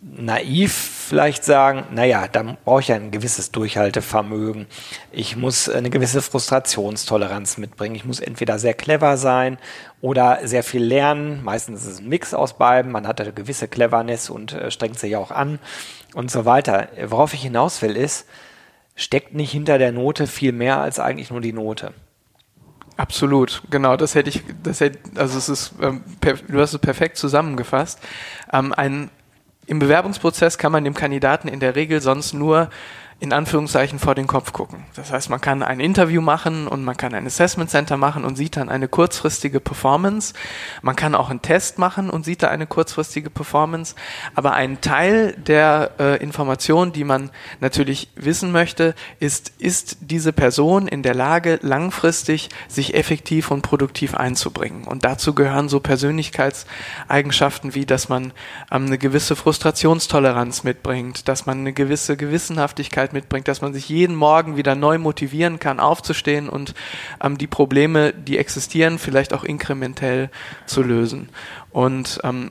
naiv 0.00 0.97
vielleicht 1.08 1.44
sagen, 1.44 1.84
naja, 1.90 2.28
da 2.28 2.56
brauche 2.64 2.80
ich 2.80 2.92
ein 2.92 3.10
gewisses 3.10 3.50
Durchhaltevermögen. 3.50 4.66
Ich 5.10 5.36
muss 5.36 5.68
eine 5.68 5.90
gewisse 5.90 6.22
Frustrationstoleranz 6.22 7.58
mitbringen. 7.58 7.94
Ich 7.94 8.04
muss 8.04 8.20
entweder 8.20 8.58
sehr 8.58 8.74
clever 8.74 9.16
sein 9.16 9.58
oder 10.00 10.46
sehr 10.46 10.62
viel 10.62 10.84
lernen. 10.84 11.42
Meistens 11.42 11.82
ist 11.82 11.92
es 11.94 11.98
ein 12.00 12.08
Mix 12.08 12.34
aus 12.34 12.58
beiden. 12.58 12.92
Man 12.92 13.06
hat 13.06 13.20
eine 13.20 13.32
gewisse 13.32 13.68
Cleverness 13.68 14.30
und 14.30 14.52
äh, 14.52 14.70
strengt 14.70 14.98
sich 14.98 15.16
auch 15.16 15.30
an 15.30 15.58
und 16.14 16.30
so 16.30 16.44
weiter. 16.44 16.88
Worauf 17.06 17.34
ich 17.34 17.42
hinaus 17.42 17.82
will, 17.82 17.96
ist, 17.96 18.26
steckt 18.94 19.34
nicht 19.34 19.50
hinter 19.50 19.78
der 19.78 19.92
Note 19.92 20.26
viel 20.26 20.52
mehr 20.52 20.78
als 20.78 21.00
eigentlich 21.00 21.30
nur 21.30 21.40
die 21.40 21.52
Note. 21.52 21.94
Absolut, 22.98 23.62
genau, 23.70 23.96
das 23.96 24.16
hätte 24.16 24.28
ich, 24.28 24.42
das 24.64 24.80
hätte, 24.80 24.98
also 25.14 25.38
es 25.38 25.48
ist, 25.48 25.72
ähm, 25.80 26.02
du 26.48 26.60
hast 26.60 26.74
es 26.74 26.80
perfekt 26.80 27.16
zusammengefasst. 27.16 28.00
Ähm, 28.52 28.72
ein, 28.72 29.10
Im 29.68 29.80
Bewerbungsprozess 29.80 30.56
kann 30.56 30.72
man 30.72 30.84
dem 30.84 30.94
Kandidaten 30.94 31.46
in 31.46 31.60
der 31.60 31.76
Regel 31.76 32.00
sonst 32.00 32.32
nur 32.32 32.70
in 33.20 33.32
Anführungszeichen 33.32 33.98
vor 33.98 34.14
den 34.14 34.28
Kopf 34.28 34.52
gucken. 34.52 34.84
Das 34.94 35.10
heißt, 35.12 35.28
man 35.28 35.40
kann 35.40 35.64
ein 35.64 35.80
Interview 35.80 36.20
machen 36.20 36.68
und 36.68 36.84
man 36.84 36.96
kann 36.96 37.14
ein 37.14 37.26
Assessment 37.26 37.68
Center 37.68 37.96
machen 37.96 38.24
und 38.24 38.36
sieht 38.36 38.56
dann 38.56 38.68
eine 38.68 38.86
kurzfristige 38.86 39.58
Performance. 39.58 40.34
Man 40.82 40.94
kann 40.94 41.16
auch 41.16 41.28
einen 41.28 41.42
Test 41.42 41.78
machen 41.78 42.10
und 42.10 42.24
sieht 42.24 42.44
da 42.44 42.48
eine 42.48 42.68
kurzfristige 42.68 43.28
Performance. 43.28 43.96
Aber 44.36 44.52
ein 44.52 44.80
Teil 44.80 45.32
der 45.32 45.90
äh, 45.98 46.22
Information, 46.22 46.92
die 46.92 47.02
man 47.02 47.30
natürlich 47.58 48.08
wissen 48.14 48.52
möchte, 48.52 48.94
ist, 49.18 49.52
ist 49.58 49.96
diese 50.00 50.32
Person 50.32 50.86
in 50.86 51.02
der 51.02 51.14
Lage, 51.14 51.58
langfristig 51.60 52.50
sich 52.68 52.94
effektiv 52.94 53.50
und 53.50 53.62
produktiv 53.62 54.14
einzubringen. 54.14 54.84
Und 54.84 55.04
dazu 55.04 55.34
gehören 55.34 55.68
so 55.68 55.80
Persönlichkeitseigenschaften 55.80 57.74
wie, 57.74 57.84
dass 57.84 58.08
man 58.08 58.32
ähm, 58.70 58.86
eine 58.86 58.98
gewisse 58.98 59.34
Frustrationstoleranz 59.34 60.62
mitbringt, 60.62 61.26
dass 61.26 61.46
man 61.46 61.58
eine 61.58 61.72
gewisse 61.72 62.16
Gewissenhaftigkeit 62.16 63.07
Persönlichkeit 63.08 63.12
mitbringt, 63.12 63.48
dass 63.48 63.62
man 63.62 63.72
sich 63.72 63.88
jeden 63.88 64.14
Morgen 64.14 64.56
wieder 64.56 64.74
neu 64.74 64.98
motivieren 64.98 65.58
kann, 65.58 65.80
aufzustehen 65.80 66.48
und 66.48 66.74
ähm, 67.22 67.38
die 67.38 67.46
Probleme, 67.46 68.12
die 68.12 68.38
existieren, 68.38 68.98
vielleicht 68.98 69.32
auch 69.32 69.44
inkrementell 69.44 70.30
zu 70.66 70.82
lösen. 70.82 71.28
Und 71.72 72.20
ähm, 72.24 72.50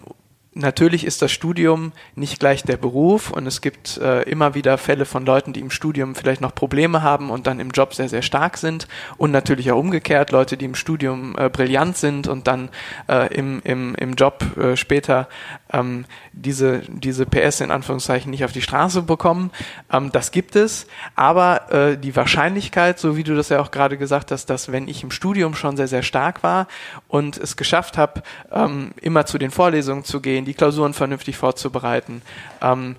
Natürlich 0.59 1.05
ist 1.05 1.21
das 1.21 1.31
Studium 1.31 1.91
nicht 2.15 2.39
gleich 2.39 2.63
der 2.63 2.77
Beruf 2.77 3.29
und 3.29 3.45
es 3.45 3.61
gibt 3.61 3.99
äh, 3.99 4.23
immer 4.23 4.55
wieder 4.55 4.79
Fälle 4.79 5.05
von 5.05 5.23
Leuten, 5.23 5.53
die 5.53 5.59
im 5.59 5.69
Studium 5.69 6.15
vielleicht 6.15 6.41
noch 6.41 6.55
Probleme 6.55 7.03
haben 7.03 7.29
und 7.29 7.45
dann 7.45 7.59
im 7.59 7.69
Job 7.69 7.93
sehr, 7.93 8.09
sehr 8.09 8.23
stark 8.23 8.57
sind 8.57 8.87
und 9.17 9.29
natürlich 9.29 9.71
auch 9.71 9.77
umgekehrt 9.77 10.31
Leute, 10.31 10.57
die 10.57 10.65
im 10.65 10.73
Studium 10.73 11.35
äh, 11.37 11.49
brillant 11.49 11.95
sind 11.95 12.27
und 12.27 12.47
dann 12.47 12.69
äh, 13.07 13.31
im, 13.35 13.61
im, 13.65 13.93
im 13.93 14.15
Job 14.15 14.43
äh, 14.57 14.75
später 14.75 15.29
ähm, 15.73 16.05
diese, 16.33 16.81
diese 16.87 17.25
PS 17.25 17.61
in 17.61 17.71
Anführungszeichen 17.71 18.29
nicht 18.31 18.45
auf 18.45 18.51
die 18.51 18.61
Straße 18.61 19.01
bekommen. 19.01 19.51
Ähm, 19.91 20.11
das 20.11 20.31
gibt 20.31 20.55
es, 20.55 20.87
aber 21.15 21.71
äh, 21.71 21.97
die 21.97 22.15
Wahrscheinlichkeit, 22.15 22.99
so 22.99 23.17
wie 23.17 23.23
du 23.23 23.35
das 23.35 23.49
ja 23.49 23.59
auch 23.59 23.71
gerade 23.71 23.97
gesagt 23.97 24.31
hast, 24.31 24.47
dass 24.49 24.71
wenn 24.71 24.87
ich 24.87 25.03
im 25.03 25.11
Studium 25.11 25.55
schon 25.55 25.77
sehr, 25.77 25.87
sehr 25.87 26.03
stark 26.03 26.43
war 26.43 26.67
und 27.07 27.37
es 27.37 27.57
geschafft 27.57 27.97
habe, 27.97 28.23
ähm, 28.51 28.91
immer 29.01 29.25
zu 29.25 29.37
den 29.37 29.51
Vorlesungen 29.51 30.03
zu 30.03 30.21
gehen, 30.21 30.45
die 30.45 30.53
Klausuren 30.53 30.93
vernünftig 30.93 31.37
vorzubereiten, 31.37 32.21
ähm, 32.61 32.95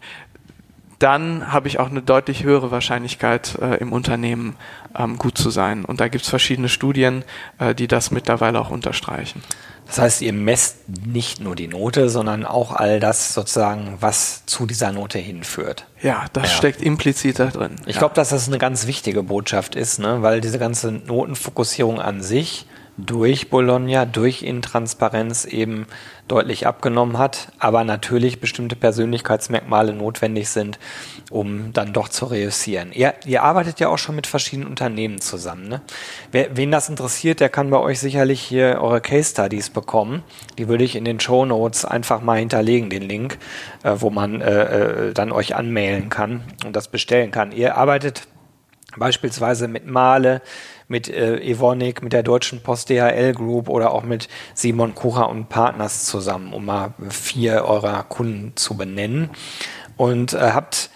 dann 0.99 1.52
habe 1.52 1.69
ich 1.69 1.78
auch 1.78 1.90
eine 1.90 2.02
deutlich 2.02 2.43
höhere 2.43 2.71
Wahrscheinlichkeit 2.71 3.57
äh, 3.61 3.76
im 3.76 3.93
Unternehmen 3.93 4.57
ähm, 4.97 5.17
gut 5.17 5.38
zu 5.38 5.50
sein. 5.50 5.85
Und 5.85 6.00
da 6.00 6.09
gibt 6.09 6.25
es 6.25 6.31
verschiedene 6.31 6.69
Studien, 6.69 7.25
äh, 7.59 7.75
die 7.75 7.87
das 7.87 8.11
mittlerweile 8.11 8.61
auch 8.61 8.71
unterstreichen. 8.71 9.43
Das 9.87 9.99
heißt, 9.99 10.23
ihr 10.23 10.35
messt 10.35 10.76
nicht 11.07 11.40
nur 11.40 11.57
die 11.57 11.67
Note, 11.67 12.11
sondern 12.11 12.45
auch 12.45 12.73
all 12.73 13.00
das 13.00 13.33
sozusagen, 13.33 13.97
was 14.00 14.45
zu 14.45 14.67
dieser 14.67 14.93
Note 14.93 15.19
hinführt. 15.19 15.87
Ja, 16.02 16.26
das 16.35 16.45
ja. 16.45 16.49
steckt 16.50 16.83
implizit 16.83 17.38
da 17.38 17.47
drin. 17.47 17.76
Ich 17.87 17.95
ja. 17.95 18.00
glaube, 18.00 18.14
dass 18.14 18.28
das 18.28 18.49
eine 18.49 18.59
ganz 18.59 18.87
wichtige 18.87 19.23
Botschaft 19.23 19.75
ist, 19.75 19.99
ne? 19.99 20.21
weil 20.21 20.43
diese 20.43 20.59
ganze 20.59 20.93
Notenfokussierung 20.93 22.00
an 22.00 22.23
sich 22.23 22.67
durch 22.99 23.49
Bologna, 23.49 24.05
durch 24.05 24.43
Intransparenz 24.43 25.45
eben 25.45 25.87
deutlich 26.26 26.67
abgenommen 26.67 27.17
hat, 27.17 27.52
aber 27.59 27.85
natürlich 27.85 28.40
bestimmte 28.40 28.75
Persönlichkeitsmerkmale 28.75 29.95
notwendig 29.95 30.49
sind, 30.50 30.78
um 31.31 31.73
dann 31.73 31.93
doch 31.93 32.09
zu 32.09 32.26
reüssieren. 32.26 32.90
Ihr, 32.93 33.14
ihr 33.25 33.45
arbeitet 33.45 33.78
ja 33.81 33.88
auch 33.88 33.99
schon 33.99 34.17
mit 34.17 34.26
verschiedenen 34.26 34.69
Unternehmen 34.69 35.21
zusammen. 35.21 35.69
Ne? 35.69 35.81
Wer, 36.33 36.57
wen 36.57 36.73
das 36.73 36.88
interessiert, 36.88 37.38
der 37.38 37.49
kann 37.49 37.71
bei 37.71 37.78
euch 37.78 38.00
sicherlich 38.00 38.40
hier 38.40 38.81
eure 38.81 39.00
Case 39.00 39.31
Studies 39.31 39.71
bekommen. 39.71 40.25
Die 40.59 40.69
würde 40.69 40.85
ich 40.85 40.97
in 40.97 41.05
den 41.05 41.21
Show 41.21 41.47
Notes 41.47 41.85
einfach 41.85 42.21
mal 42.21 42.38
hinterlegen, 42.38 42.90
den 42.90 43.02
Link, 43.02 43.38
äh, 43.85 43.95
wo 43.99 44.11
man 44.11 44.40
äh, 44.40 45.09
äh, 45.09 45.12
dann 45.14 45.31
euch 45.31 45.55
anmailen 45.55 46.09
kann 46.09 46.43
und 46.67 46.75
das 46.75 46.88
bestellen 46.88 47.31
kann. 47.31 47.52
Ihr 47.52 47.76
arbeitet 47.76 48.26
beispielsweise 48.97 49.69
mit 49.69 49.87
Male, 49.87 50.43
mit 50.88 51.09
äh, 51.09 51.37
Evonik, 51.38 52.02
mit 52.02 52.12
der 52.12 52.23
Deutschen 52.23 52.62
Post 52.62 52.90
DHL 52.90 53.35
Group 53.35 53.68
oder 53.68 53.92
auch 53.92 54.02
mit 54.02 54.28
Simon 54.54 54.95
Kucha 54.95 55.23
und 55.23 55.49
Partners 55.49 56.04
zusammen, 56.04 56.52
um 56.52 56.64
mal 56.64 56.95
vier 57.11 57.64
eurer 57.64 58.02
Kunden 58.02 58.52
zu 58.57 58.76
benennen. 58.76 59.30
Und 59.97 60.33
äh, 60.33 60.52
habt 60.52 60.90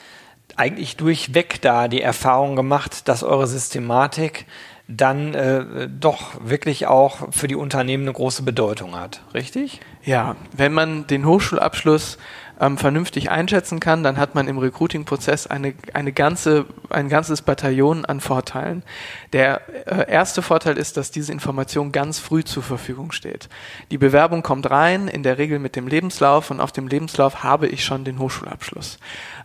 eigentlich 0.56 0.96
durchweg 0.96 1.60
da 1.60 1.88
die 1.88 2.02
Erfahrung 2.02 2.56
gemacht, 2.56 3.08
dass 3.08 3.22
eure 3.22 3.46
Systematik 3.46 4.46
dann 4.88 5.34
äh, 5.34 5.88
doch 5.88 6.32
wirklich 6.44 6.86
auch 6.86 7.28
für 7.30 7.48
die 7.48 7.54
Unternehmen 7.54 8.04
eine 8.04 8.12
große 8.12 8.42
Bedeutung 8.42 8.98
hat, 8.98 9.22
richtig? 9.32 9.80
Ja, 10.04 10.36
wenn 10.52 10.72
man 10.72 11.06
den 11.06 11.24
Hochschulabschluss 11.24 12.18
ähm, 12.62 12.78
vernünftig 12.78 13.30
einschätzen 13.30 13.80
kann, 13.80 14.04
dann 14.04 14.16
hat 14.18 14.36
man 14.36 14.46
im 14.46 14.56
Recruiting-Prozess 14.56 15.48
eine, 15.48 15.74
eine 15.94 16.12
ganze, 16.12 16.66
ein 16.90 17.08
ganzes 17.08 17.42
Bataillon 17.42 18.04
an 18.04 18.20
Vorteilen. 18.20 18.84
Der 19.32 19.62
äh, 19.86 20.08
erste 20.08 20.42
Vorteil 20.42 20.78
ist, 20.78 20.96
dass 20.96 21.10
diese 21.10 21.32
Information 21.32 21.90
ganz 21.90 22.20
früh 22.20 22.44
zur 22.44 22.62
Verfügung 22.62 23.10
steht. 23.10 23.48
Die 23.90 23.98
Bewerbung 23.98 24.44
kommt 24.44 24.70
rein, 24.70 25.08
in 25.08 25.24
der 25.24 25.38
Regel 25.38 25.58
mit 25.58 25.74
dem 25.74 25.88
Lebenslauf 25.88 26.52
und 26.52 26.60
auf 26.60 26.70
dem 26.70 26.86
Lebenslauf 26.86 27.42
habe 27.42 27.66
ich 27.66 27.84
schon 27.84 28.04
den 28.04 28.20
Hochschulabschluss. 28.20 28.98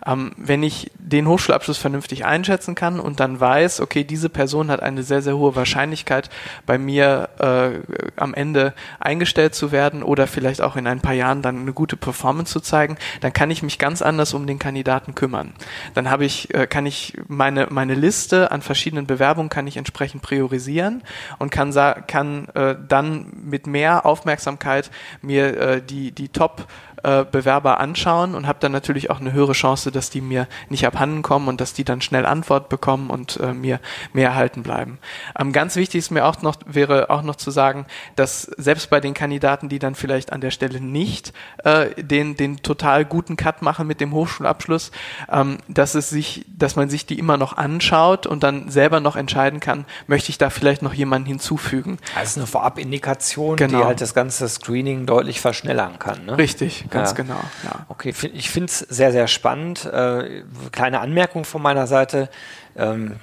Ähm, 0.06 0.34
wenn 0.38 0.62
ich 0.62 0.92
den 1.00 1.28
Hochschulabschluss 1.28 1.80
vernünftig 1.80 2.24
einschätzen 2.24 2.76
kann 2.76 3.00
und 3.00 3.20
dann 3.20 3.40
weiß, 3.40 3.82
okay, 3.82 4.04
diese 4.04 4.30
Person 4.30 4.70
hat 4.70 4.84
eine 4.84 5.02
sehr, 5.02 5.24
sehr 5.24 5.38
hohe 5.38 5.56
Wahrscheinlichkeit, 5.56 6.30
bei 6.68 6.78
mir 6.78 7.30
äh, 7.40 7.80
am 8.16 8.36
Ende 8.36 8.76
eingestellt 9.00 9.56
zu 9.56 9.72
werden 9.72 10.04
oder 10.04 10.28
vielleicht 10.28 10.62
auch 10.62 10.76
in 10.76 10.86
ein 10.86 11.02
paar 11.02 11.14
Jahren 11.14 11.42
dann 11.42 11.62
eine 11.62 11.74
gute 11.74 11.98
Performance 11.98 12.54
zu 12.54 12.60
zeigen, 12.60 12.98
dann 13.22 13.34
kann 13.34 13.52
ich 13.52 13.64
mich 13.64 13.80
ganz 13.80 14.02
anders 14.02 14.34
um 14.34 14.48
den 14.48 14.60
Kandidaten 14.60 15.16
kümmern. 15.16 15.54
Dann 15.94 16.10
habe 16.10 16.26
ich, 16.26 16.54
äh, 16.54 16.68
kann 16.68 16.86
ich 16.86 17.14
meine, 17.28 17.68
meine 17.70 17.96
Liste 17.96 18.52
an 18.52 18.62
verschiedenen 18.62 19.08
Bewerbungen 19.08 19.50
kann 19.50 19.68
ich 19.68 19.78
entsprechend 19.78 20.22
priorisieren 20.22 21.04
und 21.40 21.52
kann, 21.52 21.74
kann 22.08 22.48
äh, 22.50 22.76
dann 22.88 23.32
mit 23.44 23.68
mehr 23.68 24.06
Aufmerksamkeit 24.06 24.92
mir 25.22 25.58
äh, 25.60 25.82
die, 25.82 26.12
die 26.12 26.30
Top 26.30 26.68
äh, 27.04 27.26
Bewerber 27.30 27.80
anschauen 27.80 28.36
und 28.36 28.48
habe 28.48 28.60
dann 28.60 28.72
natürlich 28.72 29.10
auch 29.10 29.20
eine 29.20 29.34
höhere 29.34 29.54
Chance, 29.54 29.92
dass 29.92 30.10
die 30.10 30.22
mir 30.22 30.48
nicht 30.70 30.86
abhanden 30.86 31.22
kommen 31.22 31.48
und 31.48 31.62
dass 31.62 31.74
die 31.74 31.84
dann 31.84 32.02
schnell 32.02 32.26
Antwort 32.26 32.70
bekommen 32.70 33.10
und 33.10 33.38
äh, 33.38 33.54
mir 33.54 33.80
mehr 34.14 34.30
erhalten 34.30 34.64
bleiben. 34.64 35.00
Ähm, 35.40 35.52
ganz 35.52 35.76
wichtig 35.76 36.00
ist 36.00 36.12
mir 36.12 36.26
auch 36.26 36.42
noch, 36.42 36.56
wäre 36.66 37.10
auch 37.10 37.22
noch 37.22 37.36
zu 37.36 37.52
sagen, 37.52 37.86
dass 38.16 38.42
selbst 38.42 38.90
bei 38.90 39.00
den 39.00 39.14
Kandidaten, 39.14 39.70
die 39.70 39.80
dann 39.80 39.96
vielleicht 39.96 40.34
an 40.34 40.42
der 40.42 40.52
Stelle 40.52 40.82
nicht 40.82 41.34
äh, 41.64 42.02
den, 42.02 42.36
den 42.36 42.58
total 42.58 43.06
guten 43.06 43.38
Cut 43.38 43.62
machen 43.62 43.88
mit 43.88 44.02
dem 44.02 44.14
Hochschulabschluss, 44.14 44.92
ähm, 45.32 45.58
dass 45.68 45.96
es 45.96 46.10
sich, 46.10 46.46
dass 46.48 46.76
man 46.76 46.90
sich 46.90 47.06
die 47.06 47.20
immer 47.20 47.38
noch 47.38 47.58
anschaut 47.58 48.26
und 48.26 48.44
dann 48.44 48.70
selber 48.70 49.00
noch 49.00 49.16
entscheiden 49.16 49.60
kann, 49.60 49.86
möchte 50.08 50.30
ich 50.30 50.38
da 50.38 50.50
vielleicht 50.50 50.82
noch 50.82 50.94
jemanden 50.94 51.28
hinzufügen. 51.28 51.98
Also 52.16 52.40
eine 52.40 52.48
Vorabindikation, 52.48 53.56
genau. 53.56 53.80
die 53.80 53.86
halt 53.86 54.02
das 54.02 54.14
ganze 54.14 54.48
Screening 54.48 55.06
deutlich 55.06 55.42
verschnellern 55.42 56.00
kann. 56.00 56.26
Ne? 56.26 56.38
Richtig, 56.38 56.86
ganz 56.90 57.12
ja. 57.12 57.16
genau. 57.16 57.40
Ja. 57.64 57.86
Okay, 57.90 58.14
ich 58.34 58.50
finde 58.50 58.68
es 58.68 58.80
sehr, 58.80 59.12
sehr 59.12 59.28
spannend. 59.28 59.86
Äh, 59.86 60.44
kleine 60.72 61.00
Anmerkung 61.00 61.46
von 61.46 61.62
meiner 61.62 61.88
Seite. 61.88 62.30
Ähm, 62.76 63.18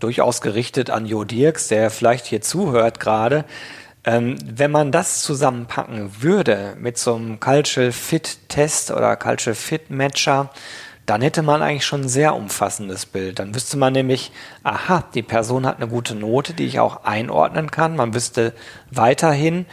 durchaus 0.00 0.40
gerichtet 0.40 0.90
an 0.90 1.06
Jo 1.06 1.24
Dirks, 1.24 1.68
der 1.68 1.90
vielleicht 1.90 2.26
hier 2.26 2.40
zuhört 2.40 3.00
gerade. 3.00 3.44
Ähm, 4.04 4.36
wenn 4.44 4.70
man 4.70 4.92
das 4.92 5.22
zusammenpacken 5.22 6.22
würde 6.22 6.76
mit 6.78 6.98
so 6.98 7.14
einem 7.14 7.40
Cultural 7.40 7.92
Fit 7.92 8.38
Test 8.48 8.90
oder 8.90 9.16
Cultural 9.16 9.54
Fit 9.54 9.90
Matcher, 9.90 10.50
dann 11.06 11.22
hätte 11.22 11.42
man 11.42 11.62
eigentlich 11.62 11.86
schon 11.86 12.02
ein 12.02 12.08
sehr 12.08 12.34
umfassendes 12.34 13.06
Bild. 13.06 13.38
Dann 13.38 13.54
wüsste 13.54 13.76
man 13.76 13.92
nämlich, 13.92 14.32
aha, 14.62 15.04
die 15.14 15.22
Person 15.22 15.66
hat 15.66 15.76
eine 15.76 15.88
gute 15.88 16.14
Note, 16.14 16.54
die 16.54 16.66
ich 16.66 16.80
auch 16.80 17.04
einordnen 17.04 17.70
kann. 17.70 17.96
Man 17.96 18.14
wüsste 18.14 18.54
weiterhin, 18.90 19.66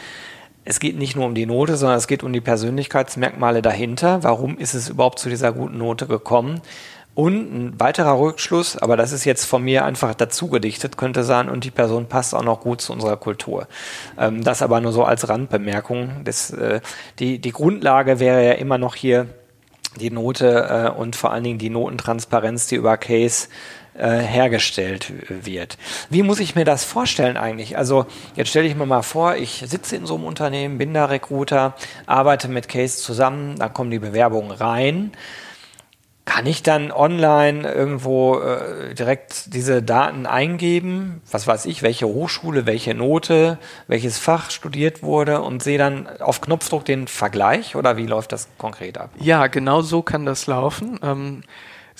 es 0.72 0.80
geht 0.80 0.98
nicht 0.98 1.18
nur 1.18 1.26
um 1.26 1.36
die 1.36 1.46
Note, 1.46 1.76
sondern 1.76 1.98
es 1.98 2.08
geht 2.08 2.24
um 2.24 2.32
die 2.32 2.40
Persönlichkeitsmerkmale 2.40 3.62
dahinter. 3.62 4.24
Warum 4.24 4.58
ist 4.58 4.74
es 4.74 4.88
überhaupt 4.88 5.20
zu 5.20 5.28
dieser 5.28 5.52
guten 5.52 5.78
Note 5.78 6.08
gekommen? 6.08 6.62
Und 7.14 7.34
ein 7.34 7.78
weiterer 7.78 8.18
Rückschluss, 8.18 8.78
aber 8.78 8.96
das 8.96 9.12
ist 9.12 9.26
jetzt 9.26 9.44
von 9.44 9.62
mir 9.62 9.84
einfach 9.84 10.16
dazu 10.16 10.48
gedichtet, 10.48 10.96
könnte 10.96 11.26
sein, 11.26 11.50
und 11.50 11.66
die 11.66 11.72
Person 11.72 12.06
passt 12.06 12.34
auch 12.34 12.46
noch 12.46 12.62
gut 12.62 12.80
zu 12.80 12.94
unserer 12.94 13.18
Kultur. 13.18 13.68
Ähm, 14.18 14.46
das 14.46 14.62
aber 14.62 14.80
nur 14.80 14.94
so 14.94 15.04
als 15.04 15.28
Randbemerkung. 15.28 16.22
Das, 16.24 16.52
äh, 16.52 16.80
die, 17.20 17.40
die 17.40 17.52
Grundlage 17.52 18.22
wäre 18.22 18.46
ja 18.46 18.54
immer 18.54 18.78
noch 18.78 18.96
hier 18.96 19.28
die 20.00 20.10
Note 20.10 20.94
äh, 20.96 20.98
und 20.98 21.18
vor 21.18 21.34
allen 21.34 21.44
Dingen 21.44 21.60
die 21.60 21.70
Notentransparenz, 21.70 22.68
die 22.68 22.76
über 22.76 22.96
Case 22.96 23.50
äh, 24.02 24.18
hergestellt 24.18 25.14
wird. 25.30 25.78
Wie 26.10 26.24
muss 26.24 26.40
ich 26.40 26.56
mir 26.56 26.66
das 26.66 26.84
vorstellen 26.84 27.38
eigentlich? 27.38 27.78
Also 27.78 28.08
jetzt 28.36 28.50
stelle 28.50 28.68
ich 28.68 28.76
mir 28.76 28.88
mal 28.88 29.04
vor, 29.04 29.36
ich 29.36 29.64
sitze 29.66 29.96
in 29.96 30.06
so 30.06 30.16
einem 30.16 30.24
Unternehmen, 30.24 30.78
bin 30.78 30.94
da 30.94 31.06
Recruiter, 31.06 31.76
arbeite 32.08 32.48
mit 32.48 32.68
Case 32.68 32.98
zusammen, 32.98 33.58
da 33.60 33.70
kommen 33.70 33.92
die 33.92 34.00
Bewerbungen 34.00 34.52
rein. 34.52 35.12
Kann 36.26 36.46
ich 36.46 36.64
dann 36.64 36.92
online 36.92 37.72
irgendwo 37.72 38.40
äh, 38.40 38.94
direkt 38.96 39.54
diese 39.54 39.84
Daten 39.84 40.26
eingeben? 40.26 41.22
Was 41.30 41.46
weiß 41.46 41.66
ich, 41.66 41.84
welche 41.84 42.08
Hochschule, 42.08 42.66
welche 42.66 42.94
Note, 42.94 43.58
welches 43.88 44.18
Fach 44.18 44.50
studiert 44.50 45.04
wurde 45.04 45.42
und 45.42 45.62
sehe 45.62 45.78
dann 45.78 46.08
auf 46.22 46.42
Knopfdruck 46.42 46.86
den 46.86 47.08
Vergleich 47.08 47.76
oder 47.76 47.98
wie 47.98 48.06
läuft 48.06 48.32
das 48.32 48.48
konkret 48.58 48.98
ab? 48.98 49.10
Ja, 49.20 49.48
genau 49.48 49.82
so 49.82 50.02
kann 50.02 50.26
das 50.26 50.48
laufen. 50.48 51.00
Ähm 51.04 51.44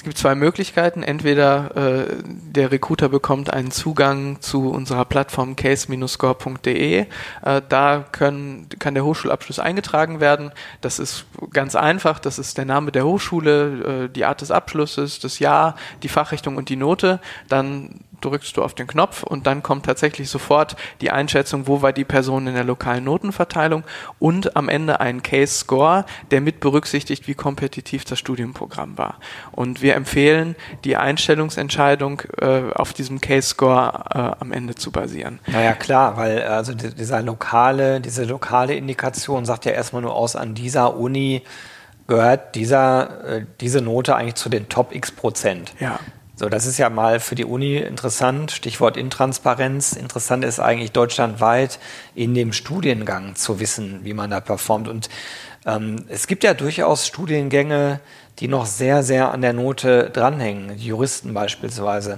es 0.02 0.04
gibt 0.04 0.18
zwei 0.18 0.34
Möglichkeiten. 0.34 1.04
Entweder 1.04 1.76
äh, 1.78 2.16
der 2.26 2.72
Recruiter 2.72 3.08
bekommt 3.08 3.54
einen 3.54 3.70
Zugang 3.70 4.42
zu 4.42 4.72
unserer 4.72 5.06
Plattform 5.06 5.56
case-score.de. 5.56 7.02
Äh, 7.02 7.62
da 7.70 8.04
können, 8.12 8.68
kann 8.80 8.96
der 8.96 9.06
Hochschulabschluss 9.06 9.60
eingetragen 9.60 10.20
werden. 10.20 10.54
Das 10.82 10.98
ist 10.98 11.26
ganz 11.54 11.76
einfach. 11.76 12.18
Das 12.18 12.40
ist 12.40 12.58
der 12.58 12.66
Name 12.66 12.92
der 12.92 13.06
Hochschule, 13.06 14.06
äh, 14.06 14.10
die 14.10 14.26
Art 14.26 14.42
des 14.42 14.50
Abschlusses, 14.50 15.20
das 15.20 15.38
Jahr, 15.38 15.76
die 16.02 16.10
Fachrichtung 16.10 16.58
und 16.58 16.70
die 16.70 16.78
Note. 16.78 17.20
Dann 17.48 18.00
drückst 18.22 18.56
du 18.58 18.64
auf 18.64 18.74
den 18.74 18.88
Knopf 18.88 19.24
und 19.24 19.48
dann 19.48 19.64
kommt 19.64 19.86
tatsächlich 19.86 20.30
sofort 20.30 20.76
die 21.02 21.12
Einschätzung, 21.12 21.68
wo 21.68 21.82
war 21.82 21.94
die 21.94 22.06
Person 22.06 22.48
in 22.48 22.54
der 22.54 22.64
lokalen 22.64 23.04
Notenverteilung 23.04 23.84
und 24.20 24.56
am 24.56 24.70
Ende 24.70 25.00
ein 25.00 25.24
Case 25.24 25.54
Score, 25.54 26.06
der 26.32 26.42
mit 26.42 26.60
berücksichtigt, 26.60 27.28
wie 27.28 27.34
kompetitiv 27.34 28.06
das 28.06 28.20
Studienprogramm 28.20 28.98
war. 28.98 29.16
Und 29.52 29.82
wir 29.82 29.96
empfehlen, 29.96 30.56
die 30.84 30.98
Einstellungsentscheidung 30.98 32.22
äh, 32.40 32.72
auf 32.74 32.94
diesem 32.94 33.22
Case 33.22 33.50
Score 33.50 34.04
äh, 34.14 34.42
am 34.42 34.52
Ende 34.52 34.76
zu 34.76 34.92
basieren. 34.92 35.40
Naja, 35.48 35.74
klar, 35.74 36.18
weil 36.18 36.44
also 36.44 36.74
dieser 36.74 37.22
lokale, 37.22 38.02
diese 38.02 38.24
lokale 38.26 38.76
Indikation 38.76 39.46
sagt 39.46 39.66
ja 39.66 39.72
erstmal 39.72 40.02
nur 40.02 40.16
aus, 40.16 40.36
an 40.36 40.54
dieser 40.54 40.96
Uni 40.96 41.44
gehört 42.08 42.56
dieser, 42.56 43.24
äh, 43.26 43.46
diese 43.62 43.82
Note 43.82 44.16
eigentlich 44.16 44.36
zu 44.36 44.50
den 44.50 44.68
Top 44.70 44.94
X 44.94 45.12
Prozent. 45.12 45.74
Ja. 45.80 46.00
So, 46.42 46.50
das 46.50 46.66
ist 46.66 46.80
ja 46.80 46.90
mal 46.90 47.20
für 47.20 47.36
die 47.36 47.46
Uni 47.46 47.78
interessant. 47.78 48.50
Stichwort 48.50 48.98
Intransparenz. 48.98 49.94
Interessant 49.94 50.44
ist 50.44 50.60
eigentlich 50.60 50.92
deutschlandweit 50.92 51.78
in 52.16 52.34
dem 52.34 52.52
Studiengang 52.52 53.36
zu 53.36 53.60
wissen, 53.60 54.00
wie 54.02 54.16
man 54.16 54.32
da 54.32 54.40
performt. 54.40 54.88
Und 54.88 55.08
ähm, 55.68 55.98
es 56.10 56.26
gibt 56.26 56.44
ja 56.44 56.56
durchaus 56.56 57.06
Studiengänge, 57.06 58.00
die 58.40 58.48
noch 58.48 58.66
sehr, 58.66 59.04
sehr 59.04 59.32
an 59.32 59.42
der 59.42 59.54
Note 59.54 60.10
dranhängen. 60.10 60.80
Juristen 60.80 61.36
beispielsweise. 61.36 62.18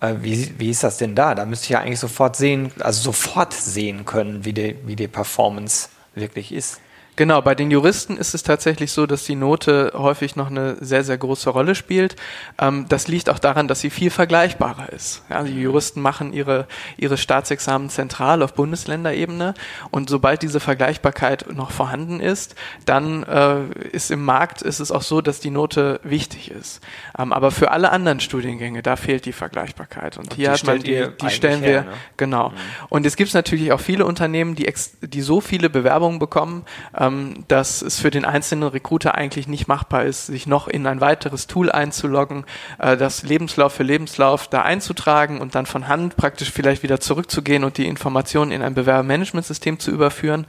Äh, 0.00 0.16
wie, 0.20 0.52
wie 0.58 0.68
ist 0.68 0.84
das 0.84 0.98
denn 0.98 1.14
da? 1.14 1.34
Da 1.34 1.46
müsste 1.46 1.64
ich 1.64 1.70
ja 1.70 1.80
eigentlich 1.80 1.98
sofort 1.98 2.36
sehen, 2.36 2.72
also 2.80 3.00
sofort 3.00 3.54
sehen 3.54 4.04
können, 4.04 4.44
wie 4.44 4.52
die, 4.52 4.76
wie 4.84 4.96
die 4.96 5.08
Performance 5.08 5.88
wirklich 6.14 6.52
ist. 6.52 6.81
Genau, 7.14 7.42
bei 7.42 7.54
den 7.54 7.70
Juristen 7.70 8.16
ist 8.16 8.34
es 8.34 8.42
tatsächlich 8.42 8.90
so, 8.90 9.04
dass 9.04 9.24
die 9.24 9.34
Note 9.34 9.92
häufig 9.94 10.34
noch 10.34 10.50
eine 10.50 10.76
sehr, 10.80 11.04
sehr 11.04 11.18
große 11.18 11.50
Rolle 11.50 11.74
spielt. 11.74 12.16
Ähm, 12.58 12.86
das 12.88 13.06
liegt 13.06 13.28
auch 13.28 13.38
daran, 13.38 13.68
dass 13.68 13.80
sie 13.80 13.90
viel 13.90 14.10
vergleichbarer 14.10 14.90
ist. 14.92 15.22
Ja, 15.28 15.42
die 15.42 15.60
Juristen 15.60 16.00
machen 16.00 16.32
ihre, 16.32 16.66
ihre 16.96 17.18
Staatsexamen 17.18 17.90
zentral 17.90 18.42
auf 18.42 18.54
Bundesländerebene 18.54 19.52
und 19.90 20.08
sobald 20.08 20.40
diese 20.40 20.58
Vergleichbarkeit 20.58 21.52
noch 21.54 21.70
vorhanden 21.70 22.18
ist, 22.18 22.54
dann 22.86 23.24
äh, 23.24 23.64
ist 23.90 24.10
im 24.10 24.24
Markt 24.24 24.62
ist 24.62 24.80
es 24.80 24.90
auch 24.90 25.02
so, 25.02 25.20
dass 25.20 25.38
die 25.38 25.50
Note 25.50 26.00
wichtig 26.04 26.50
ist. 26.50 26.80
Ähm, 27.18 27.34
aber 27.34 27.50
für 27.50 27.72
alle 27.72 27.90
anderen 27.92 28.20
Studiengänge, 28.20 28.82
da 28.82 28.96
fehlt 28.96 29.26
die 29.26 29.32
Vergleichbarkeit. 29.32 30.16
Und, 30.16 30.30
und 30.30 30.34
hier 30.34 30.52
hat 30.52 30.64
man 30.64 30.80
die, 30.80 31.08
die 31.20 31.30
stellen 31.30 31.60
her, 31.60 31.84
wir, 31.84 31.90
ne? 31.90 31.96
genau. 32.16 32.48
Mhm. 32.48 32.54
Und 32.88 33.04
es 33.04 33.16
gibt 33.16 33.34
natürlich 33.34 33.70
auch 33.72 33.80
viele 33.80 34.06
Unternehmen, 34.06 34.54
die, 34.54 34.66
ex, 34.66 34.92
die 35.02 35.20
so 35.20 35.42
viele 35.42 35.68
Bewerbungen 35.68 36.18
bekommen, 36.18 36.64
ähm, 37.02 37.44
dass 37.48 37.82
es 37.82 37.98
für 37.98 38.10
den 38.10 38.24
einzelnen 38.24 38.68
Recruiter 38.68 39.16
eigentlich 39.16 39.48
nicht 39.48 39.66
machbar 39.66 40.04
ist, 40.04 40.26
sich 40.26 40.46
noch 40.46 40.68
in 40.68 40.86
ein 40.86 41.00
weiteres 41.00 41.48
Tool 41.48 41.70
einzuloggen, 41.70 42.44
äh, 42.78 42.96
das 42.96 43.24
Lebenslauf 43.24 43.72
für 43.72 43.82
Lebenslauf 43.82 44.46
da 44.48 44.62
einzutragen 44.62 45.40
und 45.40 45.54
dann 45.54 45.66
von 45.66 45.88
Hand 45.88 46.16
praktisch 46.16 46.52
vielleicht 46.52 46.82
wieder 46.84 47.00
zurückzugehen 47.00 47.64
und 47.64 47.76
die 47.76 47.88
Informationen 47.88 48.52
in 48.52 48.62
ein 48.62 48.74
Bewerbermanagementsystem 48.74 49.80
zu 49.80 49.90
überführen. 49.90 50.46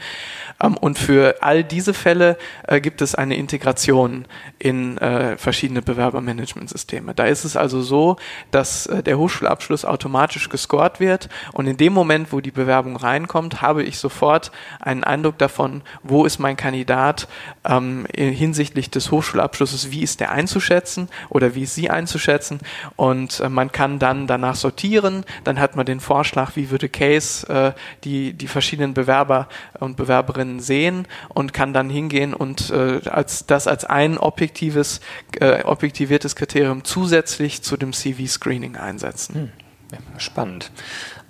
Ähm, 0.62 0.78
und 0.78 1.00
für 1.00 1.38
all 1.42 1.64
diese 1.64 1.94
Fälle 1.94 2.38
äh, 2.68 2.80
gibt 2.80 3.02
es 3.02 3.16
eine 3.16 3.36
Integration 3.36 4.26
in 4.60 5.00
äh, 5.00 5.38
verschiedene 5.38 5.82
Bewerbermanagementsysteme. 5.82 7.16
Da 7.16 7.26
ist 7.26 7.46
es 7.46 7.58
also 7.58 7.82
so, 7.82 8.18
dass 8.52 8.86
äh, 8.86 9.02
der 9.02 9.18
Hochschulabschluss 9.18 9.86
automatisch 9.86 10.50
gescored 10.50 11.00
wird 11.00 11.30
und 11.54 11.66
in 11.66 11.78
dem 11.78 11.94
Moment, 11.94 12.32
wo 12.32 12.42
die 12.42 12.52
Bewerbung 12.52 12.96
reinkommt, 12.96 13.62
habe 13.62 13.84
ich 13.84 13.98
sofort 13.98 14.52
einen 14.80 15.04
Eindruck 15.04 15.40
davon, 15.40 15.82
wo 16.04 16.26
ist 16.26 16.43
mein 16.44 16.58
Kandidat 16.58 17.28
ähm, 17.66 18.06
hinsichtlich 18.16 18.92
des 18.92 19.10
Hochschulabschlusses, 19.10 19.90
wie 19.90 20.04
ist 20.04 20.20
der 20.20 20.32
einzuschätzen 20.32 21.10
oder 21.30 21.56
wie 21.56 21.64
ist 21.64 21.74
sie 21.74 21.90
einzuschätzen 21.90 22.60
und 22.96 23.40
äh, 23.40 23.50
man 23.50 23.72
kann 23.72 23.98
dann 23.98 24.28
danach 24.28 24.56
sortieren, 24.56 25.26
dann 25.44 25.60
hat 25.60 25.76
man 25.76 25.88
den 25.88 26.00
Vorschlag, 26.00 26.56
wie 26.56 26.70
würde 26.70 26.90
Case 26.90 27.48
äh, 27.48 27.72
die, 28.04 28.34
die 28.34 28.48
verschiedenen 28.48 28.94
Bewerber 28.94 29.48
und 29.80 29.98
Bewerberinnen 29.98 30.60
sehen 30.60 31.08
und 31.30 31.54
kann 31.54 31.74
dann 31.74 31.90
hingehen 31.90 32.34
und 32.36 32.70
äh, 32.70 33.02
als 33.10 33.48
das 33.48 33.66
als 33.66 33.86
ein 33.86 34.18
objektives, 34.18 35.02
äh, 35.40 35.64
objektiviertes 35.64 36.36
Kriterium 36.36 36.84
zusätzlich 36.84 37.64
zu 37.64 37.78
dem 37.78 37.94
CV-Screening 37.94 38.76
einsetzen. 38.76 39.36
Hm. 39.36 39.52
Ja, 39.94 40.20
spannend. 40.20 40.72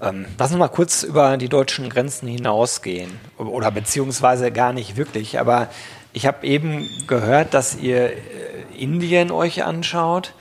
Ähm, 0.01 0.25
lass 0.37 0.51
uns 0.51 0.59
mal 0.59 0.67
kurz 0.67 1.03
über 1.03 1.37
die 1.37 1.49
deutschen 1.49 1.89
Grenzen 1.89 2.27
hinausgehen. 2.27 3.11
Oder 3.37 3.71
beziehungsweise 3.71 4.51
gar 4.51 4.73
nicht 4.73 4.97
wirklich. 4.97 5.39
Aber 5.39 5.69
ich 6.13 6.25
habe 6.25 6.45
eben 6.45 6.87
gehört, 7.07 7.53
dass 7.53 7.75
ihr 7.75 8.11
äh, 8.11 8.17
Indien 8.77 9.31
euch 9.31 9.63
anschaut. 9.63 10.33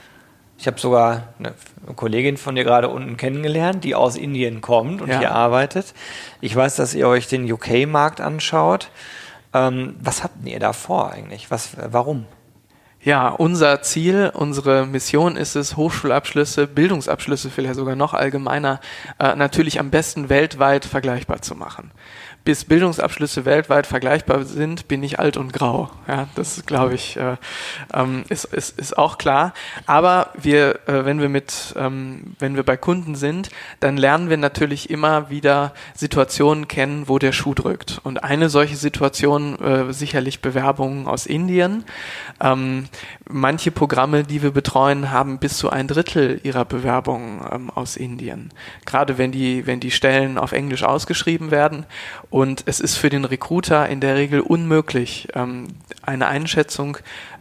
Ich 0.57 0.67
habe 0.67 0.79
sogar 0.79 1.33
eine 1.39 1.53
Kollegin 1.95 2.37
von 2.37 2.55
dir 2.55 2.63
gerade 2.63 2.89
unten 2.89 3.17
kennengelernt, 3.17 3.83
die 3.83 3.95
aus 3.95 4.15
Indien 4.15 4.61
kommt 4.61 5.01
und 5.01 5.09
ja. 5.09 5.19
hier 5.19 5.31
arbeitet. 5.31 5.93
Ich 6.41 6.55
weiß, 6.55 6.75
dass 6.75 6.93
ihr 6.93 7.07
euch 7.07 7.27
den 7.27 7.51
UK-Markt 7.51 8.21
anschaut. 8.21 8.89
Ähm, 9.53 9.95
was 9.99 10.23
habt 10.23 10.45
ihr 10.45 10.59
da 10.59 10.73
vor 10.73 11.11
eigentlich? 11.11 11.51
Was, 11.51 11.71
warum? 11.91 12.25
Ja, 13.03 13.27
unser 13.27 13.81
Ziel, 13.81 14.31
unsere 14.33 14.85
Mission 14.85 15.35
ist 15.35 15.55
es, 15.55 15.75
Hochschulabschlüsse, 15.75 16.67
Bildungsabschlüsse 16.67 17.49
vielleicht 17.49 17.75
sogar 17.75 17.97
noch 17.97 18.13
allgemeiner, 18.13 18.79
äh, 19.19 19.35
natürlich 19.35 19.81
am 19.81 19.89
besten 19.89 20.29
weltweit 20.29 20.85
vergleichbar 20.85 21.41
zu 21.41 21.53
machen 21.53 21.91
bis 22.43 22.65
Bildungsabschlüsse 22.65 23.45
weltweit 23.45 23.87
vergleichbar 23.87 24.43
sind, 24.43 24.87
bin 24.89 25.01
ich 25.01 25.19
alt 25.19 25.37
und 25.37 25.53
grau. 25.53 25.89
Ja, 26.07 26.27
das 26.35 26.65
glaube 26.65 26.93
ich 26.93 27.15
äh, 27.15 27.37
ähm, 27.93 28.23
ist, 28.27 28.45
ist, 28.45 28.77
ist 28.77 28.97
auch 28.97 29.17
klar. 29.17 29.53
Aber 29.85 30.29
wir, 30.37 30.79
äh, 30.87 31.05
wenn 31.05 31.21
wir 31.21 31.29
mit, 31.29 31.73
ähm, 31.77 32.35
wenn 32.39 32.55
wir 32.55 32.63
bei 32.63 32.75
Kunden 32.75 33.15
sind, 33.15 33.49
dann 33.79 33.95
lernen 33.95 34.29
wir 34.29 34.37
natürlich 34.37 34.89
immer 34.89 35.29
wieder 35.29 35.73
Situationen 35.95 36.67
kennen, 36.67 37.07
wo 37.07 37.17
der 37.17 37.31
Schuh 37.31 37.53
drückt. 37.53 38.01
Und 38.03 38.23
eine 38.23 38.49
solche 38.49 38.75
Situation 38.75 39.57
äh, 39.59 39.93
sicherlich 39.93 40.41
Bewerbungen 40.41 41.07
aus 41.07 41.25
Indien. 41.25 41.85
Ähm, 42.41 42.89
manche 43.29 43.71
Programme, 43.71 44.23
die 44.25 44.43
wir 44.43 44.51
betreuen, 44.51 45.11
haben 45.11 45.37
bis 45.37 45.57
zu 45.57 45.69
ein 45.69 45.87
Drittel 45.87 46.41
ihrer 46.43 46.65
Bewerbungen 46.65 47.39
ähm, 47.49 47.69
aus 47.69 47.95
Indien. 47.95 48.49
Gerade 48.85 49.17
wenn 49.17 49.31
die, 49.31 49.65
wenn 49.65 49.79
die 49.79 49.91
Stellen 49.91 50.37
auf 50.37 50.51
Englisch 50.51 50.83
ausgeschrieben 50.83 51.49
werden 51.49 51.85
und 52.33 52.63
es 52.65 52.79
ist 52.79 52.97
für 52.97 53.09
den 53.09 53.25
Recruiter 53.25 53.87
in 53.87 53.99
der 53.99 54.15
Regel 54.15 54.39
unmöglich, 54.39 55.27
ähm, 55.35 55.67
eine 56.01 56.25
Einschätzung 56.25 56.97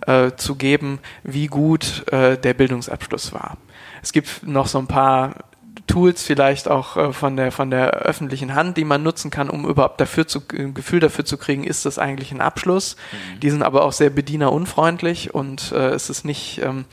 äh, 0.06 0.32
zu 0.36 0.54
geben, 0.54 0.98
wie 1.22 1.46
gut 1.46 2.04
äh, 2.12 2.36
der 2.36 2.52
Bildungsabschluss 2.52 3.32
war. 3.32 3.56
Es 4.02 4.12
gibt 4.12 4.46
noch 4.46 4.66
so 4.66 4.78
ein 4.78 4.88
paar 4.88 5.44
Tools 5.86 6.22
vielleicht 6.22 6.68
auch 6.68 6.98
äh, 6.98 7.12
von 7.14 7.36
der 7.38 7.52
von 7.52 7.70
der 7.70 7.92
öffentlichen 8.00 8.54
Hand, 8.54 8.76
die 8.76 8.84
man 8.84 9.02
nutzen 9.02 9.30
kann, 9.30 9.48
um 9.48 9.66
überhaupt 9.66 9.98
dafür 9.98 10.26
zu, 10.26 10.42
ein 10.52 10.74
Gefühl 10.74 11.00
dafür 11.00 11.24
zu 11.24 11.38
kriegen, 11.38 11.64
ist 11.64 11.86
das 11.86 11.98
eigentlich 11.98 12.30
ein 12.30 12.42
Abschluss. 12.42 12.96
Mhm. 13.12 13.40
Die 13.40 13.48
sind 13.48 13.62
aber 13.62 13.84
auch 13.84 13.92
sehr 13.92 14.10
bedienerunfreundlich 14.10 15.32
und 15.32 15.72
äh, 15.72 15.88
es 15.88 16.10
ist 16.10 16.26
nicht 16.26 16.60
ähm, 16.62 16.84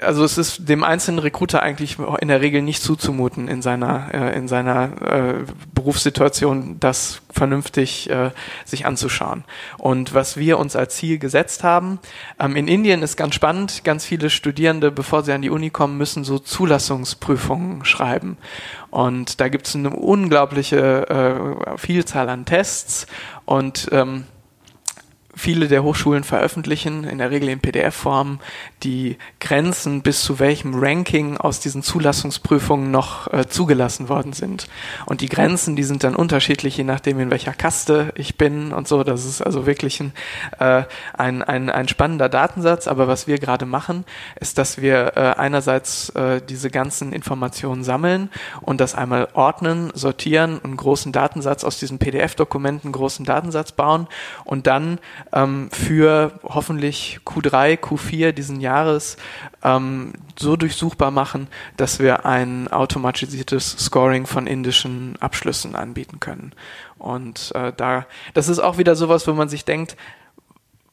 also 0.00 0.24
es 0.24 0.38
ist 0.38 0.68
dem 0.68 0.82
einzelnen 0.82 1.18
Recruiter 1.18 1.62
eigentlich 1.62 1.98
in 2.20 2.28
der 2.28 2.40
Regel 2.40 2.62
nicht 2.62 2.82
zuzumuten 2.82 3.48
in 3.48 3.60
seiner 3.60 4.08
äh, 4.14 4.36
in 4.36 4.48
seiner 4.48 4.84
äh, 5.02 5.34
Berufssituation, 5.74 6.80
das 6.80 7.20
vernünftig 7.30 8.08
äh, 8.08 8.30
sich 8.64 8.86
anzuschauen. 8.86 9.44
Und 9.78 10.14
was 10.14 10.36
wir 10.36 10.58
uns 10.58 10.74
als 10.74 10.96
Ziel 10.96 11.18
gesetzt 11.18 11.64
haben, 11.64 11.98
ähm, 12.40 12.56
in 12.56 12.66
Indien 12.66 13.02
ist 13.02 13.16
ganz 13.16 13.34
spannend. 13.34 13.84
Ganz 13.84 14.04
viele 14.04 14.30
Studierende, 14.30 14.90
bevor 14.90 15.22
sie 15.22 15.32
an 15.32 15.42
die 15.42 15.50
Uni 15.50 15.70
kommen, 15.70 15.98
müssen 15.98 16.24
so 16.24 16.38
Zulassungsprüfungen 16.38 17.84
schreiben. 17.84 18.38
Und 18.90 19.40
da 19.40 19.48
gibt 19.48 19.66
es 19.66 19.74
eine 19.74 19.90
unglaubliche 19.90 21.08
äh, 21.08 21.78
Vielzahl 21.78 22.28
an 22.28 22.44
Tests 22.44 23.06
und 23.44 23.88
ähm, 23.92 24.24
viele 25.34 25.68
der 25.68 25.82
Hochschulen 25.82 26.24
veröffentlichen, 26.24 27.04
in 27.04 27.18
der 27.18 27.30
Regel 27.30 27.48
in 27.48 27.60
PDF-Form, 27.60 28.40
die 28.82 29.16
Grenzen, 29.40 30.02
bis 30.02 30.22
zu 30.22 30.38
welchem 30.38 30.74
Ranking 30.74 31.36
aus 31.36 31.60
diesen 31.60 31.82
Zulassungsprüfungen 31.82 32.90
noch 32.90 33.32
äh, 33.32 33.46
zugelassen 33.46 34.08
worden 34.08 34.32
sind. 34.32 34.68
Und 35.06 35.20
die 35.20 35.28
Grenzen, 35.28 35.76
die 35.76 35.84
sind 35.84 36.04
dann 36.04 36.16
unterschiedlich, 36.16 36.76
je 36.76 36.84
nachdem, 36.84 37.20
in 37.20 37.30
welcher 37.30 37.52
Kaste 37.52 38.12
ich 38.16 38.36
bin 38.36 38.72
und 38.72 38.88
so. 38.88 39.04
Das 39.04 39.24
ist 39.24 39.40
also 39.40 39.66
wirklich 39.66 40.00
ein, 40.00 40.12
äh, 40.58 40.84
ein, 41.14 41.42
ein, 41.42 41.70
ein 41.70 41.88
spannender 41.88 42.28
Datensatz. 42.28 42.88
Aber 42.88 43.08
was 43.08 43.26
wir 43.26 43.38
gerade 43.38 43.66
machen, 43.66 44.04
ist, 44.40 44.58
dass 44.58 44.80
wir 44.80 45.12
äh, 45.16 45.20
einerseits 45.38 46.10
äh, 46.10 46.40
diese 46.40 46.70
ganzen 46.70 47.12
Informationen 47.12 47.84
sammeln 47.84 48.30
und 48.60 48.80
das 48.80 48.94
einmal 48.94 49.28
ordnen, 49.34 49.90
sortieren, 49.94 50.60
einen 50.62 50.76
großen 50.76 51.12
Datensatz 51.12 51.64
aus 51.64 51.78
diesen 51.78 51.98
PDF-Dokumenten, 51.98 52.88
einen 52.88 52.92
großen 52.92 53.24
Datensatz 53.24 53.72
bauen 53.72 54.08
und 54.44 54.66
dann 54.66 54.98
ähm, 55.32 55.68
für 55.70 56.32
hoffentlich 56.42 57.20
Q3, 57.24 57.78
Q4 57.78 58.32
diesen 58.32 58.60
Jahres 58.72 59.16
ähm, 59.62 60.12
so 60.38 60.56
durchsuchbar 60.56 61.10
machen, 61.10 61.48
dass 61.76 61.98
wir 61.98 62.24
ein 62.24 62.68
automatisiertes 62.68 63.76
Scoring 63.78 64.26
von 64.26 64.46
indischen 64.46 65.16
Abschlüssen 65.20 65.76
anbieten 65.76 66.20
können. 66.20 66.52
Und 66.98 67.52
äh, 67.54 67.72
da, 67.76 68.06
das 68.34 68.48
ist 68.48 68.58
auch 68.58 68.78
wieder 68.78 68.96
sowas, 68.96 69.26
wo 69.26 69.32
man 69.32 69.48
sich 69.48 69.64
denkt, 69.64 69.96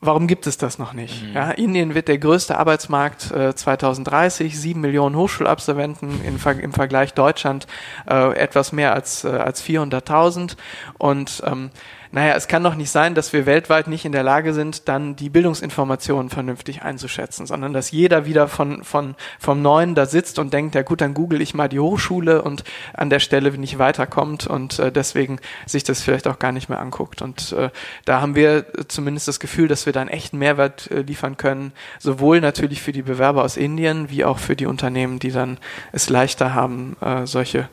Warum 0.02 0.28
gibt 0.28 0.48
es 0.48 0.58
das 0.58 0.80
noch 0.80 0.94
nicht? 0.94 1.24
Mhm. 1.24 1.34
Ja, 1.34 1.52
Indien 1.52 1.94
wird 1.94 2.08
der 2.08 2.20
größte 2.20 2.58
Arbeitsmarkt 2.58 3.32
äh, 3.32 3.54
2030, 3.54 4.58
sieben 4.58 4.80
Millionen 4.80 5.18
Hochschulabsolventen 5.18 6.24
in, 6.24 6.40
im 6.62 6.72
Vergleich 6.72 7.14
Deutschland 7.14 7.68
äh, 8.10 8.34
etwas 8.38 8.72
mehr 8.72 8.94
als, 8.94 9.26
äh, 9.26 9.28
als 9.28 9.62
400.000 9.62 10.56
und 10.98 11.44
ähm, 11.46 11.70
naja, 12.12 12.34
es 12.36 12.48
kann 12.48 12.64
doch 12.64 12.74
nicht 12.74 12.90
sein, 12.90 13.14
dass 13.14 13.34
wir 13.34 13.46
weltweit 13.46 13.88
nicht 13.88 14.04
in 14.04 14.12
der 14.12 14.24
Lage 14.24 14.54
sind, 14.54 14.88
dann 14.88 15.16
die 15.16 15.30
Bildungsinformationen 15.30 16.30
vernünftig 16.30 16.82
einzuschätzen, 16.82 17.46
sondern 17.46 17.72
dass 17.72 17.92
jeder 17.92 18.26
wieder 18.26 18.48
von, 18.48 18.84
von, 18.84 19.16
vom 19.38 19.62
Neuen 19.62 19.94
da 19.94 20.08
sitzt 20.08 20.40
und 20.40 20.52
denkt, 20.52 20.74
ja 20.74 20.82
gut, 20.82 21.02
dann 21.02 21.14
google 21.14 21.40
ich 21.40 21.54
mal 21.54 21.70
die 21.70 21.80
Hochschule 21.80 22.42
und 22.42 22.64
an 22.94 23.12
der 23.12 23.20
Stelle 23.20 23.52
nicht 23.52 23.78
weiterkommt 23.78 24.48
und 24.48 24.80
äh, 24.80 24.92
deswegen 24.92 25.40
sich 25.68 25.84
das 25.84 26.02
vielleicht 26.02 26.28
auch 26.28 26.40
gar 26.40 26.52
nicht 26.52 26.68
mehr 26.68 26.80
anguckt. 26.80 27.22
Und 27.22 27.52
äh, 27.52 27.70
da 28.06 28.22
haben 28.22 28.34
wir 28.34 28.66
zumindest 28.88 29.28
das 29.28 29.40
Gefühl, 29.40 29.68
dass 29.68 29.86
wir 29.86 29.94
da 29.94 30.02
einen 30.02 30.10
echten 30.10 30.40
Mehrwert 30.40 30.90
äh, 30.90 31.02
liefern 31.02 31.38
können, 31.38 31.74
sowohl 32.00 32.42
natürlich 32.42 32.82
für 32.82 32.92
die 32.92 33.04
Bewerber 33.04 33.44
aus 33.44 33.56
Indien, 33.56 34.10
wie 34.10 34.26
auch 34.26 34.40
für 34.40 34.56
die 34.56 34.66
Unternehmen, 34.66 35.20
die 35.20 35.32
dann 35.32 35.60
es 35.92 36.10
leichter 36.10 36.56
haben, 36.56 36.98
äh, 37.02 37.28
solche 37.28 37.70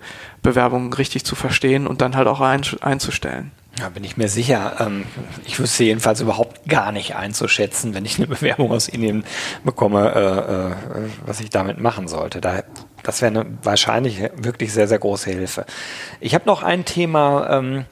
Bewerbungen 0.46 0.92
richtig 0.92 1.24
zu 1.24 1.34
verstehen 1.34 1.86
und 1.88 2.00
dann 2.00 2.16
halt 2.16 2.28
auch 2.28 2.40
ein, 2.40 2.62
einzustellen. 2.80 3.50
Ja, 3.78 3.90
bin 3.90 4.04
ich 4.04 4.16
mir 4.16 4.28
sicher. 4.28 4.76
Ähm, 4.78 5.04
ich 5.44 5.58
wüsste 5.58 5.84
jedenfalls 5.84 6.20
überhaupt 6.20 6.66
gar 6.68 6.92
nicht 6.92 7.16
einzuschätzen, 7.16 7.94
wenn 7.94 8.04
ich 8.04 8.16
eine 8.16 8.26
Bewerbung 8.34 8.70
aus 8.70 8.88
Indien 8.88 9.24
bekomme, 9.64 10.14
äh, 10.14 10.98
äh, 10.98 11.10
was 11.26 11.40
ich 11.40 11.50
damit 11.50 11.78
machen 11.78 12.06
sollte. 12.06 12.40
das 12.40 13.20
wäre 13.22 13.40
eine 13.40 13.46
wahrscheinlich 13.64 14.22
wirklich 14.36 14.72
sehr, 14.72 14.86
sehr 14.86 15.00
große 15.00 15.30
Hilfe. 15.30 15.66
Ich 16.20 16.34
habe 16.34 16.46
noch 16.46 16.62
ein 16.62 16.84
Thema, 16.84 17.50
ähm, 17.50 17.84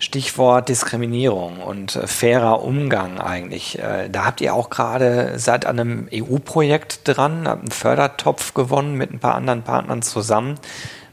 Stichwort 0.00 0.68
Diskriminierung 0.68 1.58
und 1.58 1.96
äh, 1.96 2.06
fairer 2.06 2.62
Umgang 2.62 3.20
eigentlich. 3.20 3.78
da 4.10 4.24
habt 4.24 4.40
ihr 4.40 4.54
auch 4.54 4.70
gerade 4.70 5.34
seit 5.36 5.66
einem 5.66 6.08
EU-Projekt 6.12 7.00
dran, 7.04 7.46
habt 7.46 7.62
einen 7.62 7.70
Fördertopf 7.70 8.54
gewonnen 8.54 8.94
mit 8.94 9.12
ein 9.12 9.18
paar 9.18 9.34
anderen 9.34 9.62
Partnern 9.62 10.02
zusammen. 10.02 10.58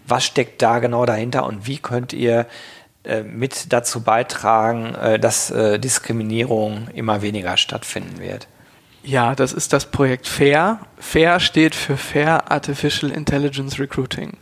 Was 0.07 0.25
steckt 0.25 0.61
da 0.61 0.79
genau 0.79 1.05
dahinter 1.05 1.45
und 1.45 1.67
wie 1.67 1.77
könnt 1.77 2.13
ihr 2.13 2.45
äh, 3.05 3.21
mit 3.21 3.71
dazu 3.71 4.01
beitragen, 4.01 4.95
äh, 4.95 5.19
dass 5.19 5.51
äh, 5.51 5.77
Diskriminierung 5.79 6.87
immer 6.95 7.21
weniger 7.21 7.55
stattfinden 7.55 8.19
wird. 8.19 8.47
Ja, 9.03 9.35
das 9.35 9.53
ist 9.53 9.73
das 9.73 9.91
Projekt 9.91 10.27
FAIR. 10.27 10.79
FAIR 10.97 11.39
steht 11.39 11.75
für 11.75 11.97
Fair 11.97 12.51
Artificial 12.51 13.11
Intelligence 13.11 13.79
Recruiting. 13.79 14.37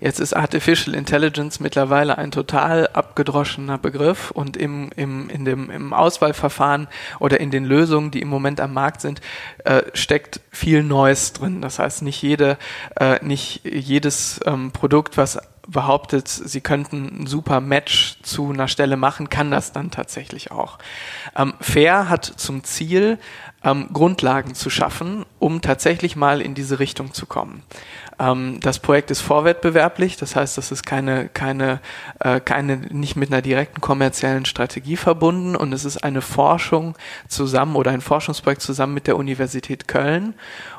Jetzt 0.00 0.20
ist 0.20 0.34
Artificial 0.34 0.94
Intelligence 0.94 1.60
mittlerweile 1.60 2.18
ein 2.18 2.30
total 2.30 2.88
abgedroschener 2.88 3.78
Begriff 3.78 4.30
und 4.30 4.56
im, 4.56 4.90
im, 4.96 5.28
in 5.30 5.44
dem, 5.44 5.70
im 5.70 5.92
Auswahlverfahren 5.92 6.88
oder 7.18 7.40
in 7.40 7.50
den 7.50 7.64
Lösungen, 7.64 8.10
die 8.10 8.20
im 8.20 8.28
Moment 8.28 8.60
am 8.60 8.74
Markt 8.74 9.00
sind, 9.00 9.20
äh, 9.64 9.82
steckt 9.94 10.40
viel 10.50 10.82
Neues 10.82 11.32
drin. 11.32 11.62
Das 11.62 11.78
heißt, 11.78 12.02
nicht 12.02 12.22
jede, 12.22 12.58
äh, 12.98 13.24
nicht 13.24 13.62
jedes 13.64 14.40
ähm, 14.44 14.72
Produkt, 14.72 15.16
was 15.16 15.38
behauptet, 15.66 16.28
sie 16.28 16.60
könnten 16.60 17.22
ein 17.22 17.26
super 17.26 17.60
Match 17.60 18.18
zu 18.22 18.50
einer 18.50 18.68
Stelle 18.68 18.96
machen, 18.96 19.28
kann 19.28 19.50
das 19.50 19.72
dann 19.72 19.90
tatsächlich 19.90 20.50
auch. 20.50 20.78
Ähm, 21.36 21.54
Fair 21.60 22.08
hat 22.08 22.24
zum 22.24 22.64
Ziel, 22.64 23.18
ähm, 23.64 23.88
Grundlagen 23.92 24.54
zu 24.54 24.70
schaffen, 24.70 25.26
um 25.38 25.60
tatsächlich 25.60 26.14
mal 26.14 26.40
in 26.40 26.54
diese 26.54 26.78
Richtung 26.78 27.12
zu 27.12 27.26
kommen. 27.26 27.62
Ähm, 28.18 28.60
das 28.60 28.78
Projekt 28.78 29.10
ist 29.10 29.20
vorwettbewerblich, 29.20 30.16
das 30.16 30.36
heißt, 30.36 30.56
das 30.56 30.70
ist 30.70 30.86
keine, 30.86 31.28
keine, 31.28 31.80
äh, 32.20 32.40
keine, 32.40 32.76
nicht 32.76 33.16
mit 33.16 33.32
einer 33.32 33.42
direkten 33.42 33.80
kommerziellen 33.80 34.44
Strategie 34.44 34.96
verbunden 34.96 35.56
und 35.56 35.72
es 35.72 35.84
ist 35.84 35.98
eine 35.98 36.22
Forschung 36.22 36.96
zusammen 37.28 37.76
oder 37.76 37.90
ein 37.90 38.00
Forschungsprojekt 38.00 38.62
zusammen 38.62 38.94
mit 38.94 39.06
der 39.06 39.16
Universität 39.16 39.88
Köln 39.88 40.34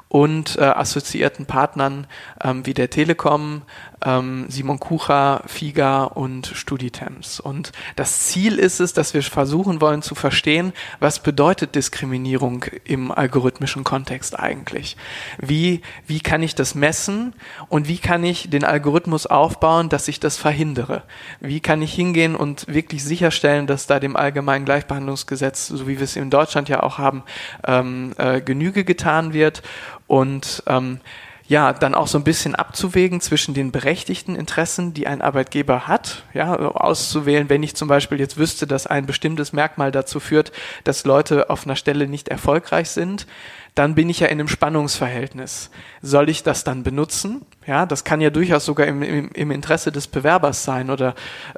und 0.10 0.58
äh, 0.58 0.62
assoziierten 0.62 1.46
Partnern 1.46 2.08
ähm, 2.42 2.66
wie 2.66 2.74
der 2.74 2.90
Telekom, 2.90 3.64
ähm, 4.06 4.46
Simon 4.48 4.80
Kucher, 4.80 5.44
FIGA 5.48 6.04
und 6.04 6.48
Studitems. 6.48 7.40
Und 7.40 7.72
das 7.96 8.28
Ziel 8.28 8.60
ist 8.60 8.80
es, 8.80 8.94
dass 8.94 9.14
wir 9.14 9.24
versuchen 9.24 9.82
wollen 9.82 10.02
zu 10.02 10.16
verstehen, 10.16 10.72
was 11.00 11.20
bedeutet 11.20 11.76
Diskriminierung 11.76 12.66
im 12.84 13.12
algorithmischen 13.12 13.84
Kontext 13.84 14.40
eigentlich? 14.40 14.98
Wie, 15.40 15.82
wie 16.06 16.20
kann 16.20 16.44
ich 16.44 16.56
das 16.56 16.76
messen 16.76 17.34
und 17.70 17.88
wie 17.88 17.98
kann 17.98 18.24
ich 18.24 18.50
den 18.50 18.64
Algorithmus 18.64 19.26
aufbauen, 19.26 19.90
dass 19.90 20.08
ich 20.08 20.20
das 20.20 20.38
verhindere? 20.38 21.04
Wie 21.40 21.60
kann 21.60 21.82
ich 21.82 21.94
hingehen 21.94 22.36
und 22.36 22.68
wirklich 22.68 23.04
sicherstellen, 23.04 23.68
dass 23.68 23.88
da 23.88 24.00
dem 24.00 24.16
allgemeinen 24.16 24.66
Gleichbehandlungsgesetz, 24.66 25.68
so 25.68 25.88
wie 25.88 25.98
wir 25.98 26.04
es 26.04 26.16
in 26.16 26.30
Deutschland 26.30 26.70
ja 26.70 26.84
auch 26.84 26.98
haben, 26.98 27.24
ähm, 27.66 28.14
äh, 28.18 28.42
Genüge 28.42 28.84
getan 28.86 29.34
wird? 29.34 29.64
Und 30.08 30.64
ähm, 30.68 31.00
ja, 31.48 31.72
dann 31.72 31.96
auch 31.96 32.08
so 32.08 32.18
ein 32.18 32.26
bisschen 32.26 32.56
abzuwägen 32.56 33.22
zwischen 33.22 33.54
den 33.54 33.72
berechtigten 33.72 34.36
Interessen, 34.36 34.94
die 34.94 35.08
ein 35.08 35.22
Arbeitgeber 35.22 35.88
hat, 35.88 36.24
ja, 36.34 36.56
auszuwählen, 36.56 37.50
wenn 37.50 37.64
ich 37.64 37.76
zum 37.76 37.88
Beispiel 37.88 38.20
jetzt 38.20 38.38
wüsste, 38.38 38.68
dass 38.68 38.86
ein 38.86 39.06
bestimmtes 39.06 39.54
Merkmal 39.54 39.92
dazu 39.92 40.20
führt, 40.20 40.52
dass 40.84 41.06
Leute 41.06 41.50
auf 41.50 41.66
einer 41.66 41.78
Stelle 41.78 42.08
nicht 42.08 42.28
erfolgreich 42.28 42.90
sind, 42.90 43.28
dann 43.78 43.94
bin 43.94 44.10
ich 44.10 44.22
ja 44.22 44.28
in 44.28 44.40
einem 44.40 44.48
Spannungsverhältnis. 44.48 45.70
Soll 46.02 46.30
ich 46.30 46.42
das 46.42 46.64
dann 46.64 46.84
benutzen? 46.84 47.46
Ja, 47.68 47.86
das 47.86 48.04
kann 48.04 48.22
ja 48.22 48.30
durchaus 48.30 48.66
sogar 48.66 48.88
im, 48.88 49.04
im, 49.04 49.30
im 49.34 49.52
Interesse 49.52 49.92
des 49.92 50.08
Bewerbers 50.08 50.64
sein 50.64 50.90
oder 50.90 51.14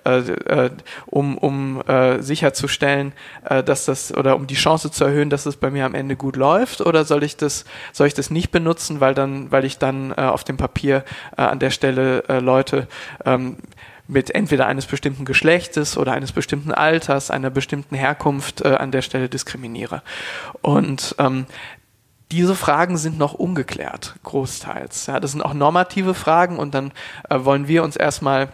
äh, 0.05 0.19
äh, 0.19 0.71
um, 1.05 1.37
um 1.37 1.81
äh, 1.87 2.21
sicherzustellen, 2.21 3.13
äh, 3.45 3.63
dass 3.63 3.85
das 3.85 4.15
oder 4.15 4.35
um 4.35 4.47
die 4.47 4.55
Chance 4.55 4.91
zu 4.91 5.05
erhöhen, 5.05 5.29
dass 5.29 5.45
es 5.45 5.55
bei 5.55 5.69
mir 5.69 5.85
am 5.85 5.95
Ende 5.95 6.15
gut 6.15 6.35
läuft 6.35 6.81
oder 6.81 7.05
soll 7.05 7.23
ich 7.23 7.37
das 7.37 7.63
soll 7.93 8.07
ich 8.07 8.13
das 8.13 8.31
nicht 8.31 8.51
benutzen, 8.51 8.99
weil 8.99 9.13
dann 9.13 9.51
weil 9.51 9.63
ich 9.63 9.77
dann 9.77 10.11
äh, 10.11 10.21
auf 10.21 10.43
dem 10.43 10.57
Papier 10.57 11.05
äh, 11.37 11.43
an 11.43 11.59
der 11.59 11.69
Stelle 11.69 12.23
äh, 12.27 12.39
Leute 12.39 12.87
ähm, 13.23 13.57
mit 14.09 14.33
entweder 14.33 14.65
eines 14.65 14.87
bestimmten 14.87 15.23
Geschlechtes 15.23 15.95
oder 15.95 16.13
eines 16.13 16.31
bestimmten 16.31 16.71
Alters, 16.71 17.29
einer 17.29 17.51
bestimmten 17.51 17.95
Herkunft 17.95 18.61
äh, 18.61 18.69
an 18.69 18.91
der 18.91 19.03
Stelle 19.03 19.29
diskriminiere. 19.29 20.01
Und 20.61 21.15
ähm, 21.19 21.45
diese 22.31 22.55
Fragen 22.55 22.97
sind 22.97 23.17
noch 23.17 23.33
ungeklärt, 23.33 24.15
großteils. 24.23 25.07
Ja, 25.07 25.19
das 25.19 25.31
sind 25.31 25.41
auch 25.41 25.53
normative 25.53 26.13
Fragen 26.13 26.57
und 26.57 26.73
dann 26.73 26.91
äh, 27.29 27.39
wollen 27.43 27.67
wir 27.67 27.83
uns 27.83 27.95
erstmal 27.95 28.49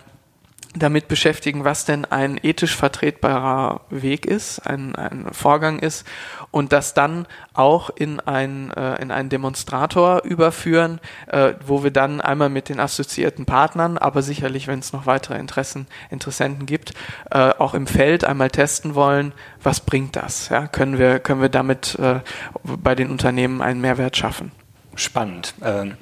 damit 0.75 1.07
beschäftigen, 1.07 1.63
was 1.63 1.85
denn 1.85 2.05
ein 2.05 2.39
ethisch 2.41 2.75
vertretbarer 2.75 3.81
Weg 3.89 4.25
ist, 4.25 4.59
ein, 4.59 4.95
ein 4.95 5.27
Vorgang 5.31 5.79
ist 5.79 6.05
und 6.51 6.73
das 6.73 6.93
dann 6.93 7.27
auch 7.53 7.89
in, 7.89 8.19
ein, 8.19 8.71
äh, 8.71 9.01
in 9.01 9.11
einen 9.11 9.29
Demonstrator 9.29 10.23
überführen, 10.23 10.99
äh, 11.27 11.53
wo 11.65 11.83
wir 11.83 11.91
dann 11.91 12.21
einmal 12.21 12.49
mit 12.49 12.69
den 12.69 12.79
assoziierten 12.79 13.45
Partnern, 13.45 13.97
aber 13.97 14.21
sicherlich, 14.21 14.67
wenn 14.67 14.79
es 14.79 14.91
noch 14.93 15.05
weitere 15.05 15.37
Interessen, 15.37 15.87
Interessenten 16.09 16.65
gibt, 16.65 16.93
äh, 17.31 17.51
auch 17.57 17.73
im 17.73 17.87
Feld 17.87 18.25
einmal 18.25 18.49
testen 18.49 18.95
wollen, 18.95 19.33
was 19.63 19.79
bringt 19.79 20.15
das? 20.15 20.49
Ja? 20.49 20.67
Können, 20.67 20.99
wir, 20.99 21.19
können 21.19 21.41
wir 21.41 21.49
damit 21.49 21.97
äh, 21.99 22.19
bei 22.63 22.95
den 22.95 23.09
Unternehmen 23.09 23.61
einen 23.61 23.81
Mehrwert 23.81 24.17
schaffen? 24.17 24.51
Spannend. 24.95 25.53
Ähm 25.61 25.97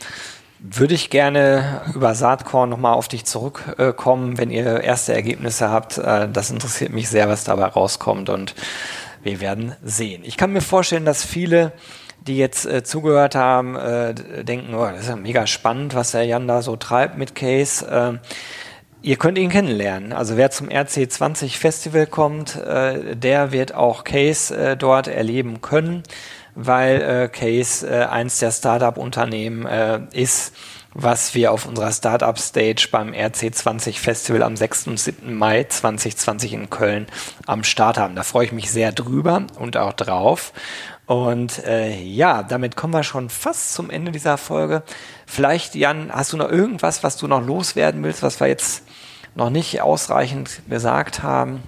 würde 0.65 0.93
ich 0.93 1.09
gerne 1.09 1.81
über 1.93 2.15
Saatkorn 2.15 2.69
nochmal 2.69 2.93
auf 2.93 3.09
dich 3.09 3.25
zurückkommen, 3.25 4.37
wenn 4.37 4.49
ihr 4.49 4.81
erste 4.81 5.13
Ergebnisse 5.13 5.69
habt. 5.69 5.97
Äh, 5.97 6.29
das 6.31 6.49
interessiert 6.49 6.93
mich 6.93 7.09
sehr, 7.09 7.27
was 7.27 7.43
dabei 7.43 7.65
rauskommt 7.65 8.29
und 8.29 8.55
wir 9.23 9.41
werden 9.41 9.75
sehen. 9.83 10.23
Ich 10.25 10.37
kann 10.37 10.53
mir 10.53 10.61
vorstellen, 10.61 11.05
dass 11.05 11.25
viele, 11.25 11.73
die 12.21 12.37
jetzt 12.37 12.65
äh, 12.65 12.83
zugehört 12.83 13.35
haben, 13.35 13.75
äh, 13.75 14.13
denken, 14.43 14.73
oh, 14.73 14.85
das 14.85 15.01
ist 15.01 15.09
ja 15.09 15.17
mega 15.17 15.47
spannend, 15.47 15.95
was 15.95 16.11
der 16.11 16.23
Jan 16.23 16.47
da 16.47 16.61
so 16.61 16.77
treibt 16.77 17.17
mit 17.17 17.35
Case. 17.35 18.19
Ihr 19.05 19.17
könnt 19.17 19.37
ihn 19.37 19.49
kennenlernen. 19.49 20.13
Also 20.13 20.37
wer 20.37 20.49
zum 20.49 20.69
RC20 20.69 21.57
Festival 21.57 22.07
kommt, 22.07 22.55
äh, 22.55 23.17
der 23.17 23.51
wird 23.51 23.75
auch 23.75 24.05
Case 24.05 24.55
äh, 24.55 24.77
dort 24.77 25.09
erleben 25.09 25.59
können, 25.59 26.03
weil 26.55 27.01
äh, 27.01 27.27
Case 27.29 27.87
äh, 27.87 28.05
eins 28.05 28.39
der 28.39 28.51
Startup-Unternehmen 28.51 29.65
äh, 29.65 30.01
ist, 30.13 30.53
was 30.93 31.33
wir 31.33 31.51
auf 31.51 31.65
unserer 31.65 31.91
Startup 31.91 32.37
Stage 32.37 32.87
beim 32.91 33.13
RC20 33.13 33.97
Festival 33.97 34.43
am 34.43 34.55
6. 34.55 34.87
und 34.87 34.99
7. 34.99 35.33
Mai 35.33 35.63
2020 35.63 36.53
in 36.53 36.69
Köln 36.69 37.07
am 37.47 37.63
Start 37.63 37.97
haben. 37.97 38.15
Da 38.15 38.23
freue 38.23 38.45
ich 38.45 38.51
mich 38.51 38.71
sehr 38.71 38.91
drüber 38.91 39.47
und 39.57 39.75
auch 39.77 39.93
drauf. 39.93 40.53
Und 41.05 41.65
äh, 41.65 41.99
ja, 41.99 42.43
damit 42.43 42.75
kommen 42.75 42.93
wir 42.93 43.03
schon 43.03 43.29
fast 43.29 43.73
zum 43.73 43.89
Ende 43.89 44.11
dieser 44.11 44.37
Folge. 44.37 44.83
Vielleicht, 45.25 45.75
Jan, 45.75 46.11
hast 46.13 46.31
du 46.31 46.37
noch 46.37 46.49
irgendwas, 46.49 47.03
was 47.03 47.17
du 47.17 47.27
noch 47.27 47.45
loswerden 47.45 48.03
willst, 48.03 48.23
was 48.23 48.39
wir 48.39 48.47
jetzt 48.47 48.83
noch 49.35 49.49
nicht 49.49 49.81
ausreichend 49.81 50.61
gesagt 50.69 51.23
haben. 51.23 51.63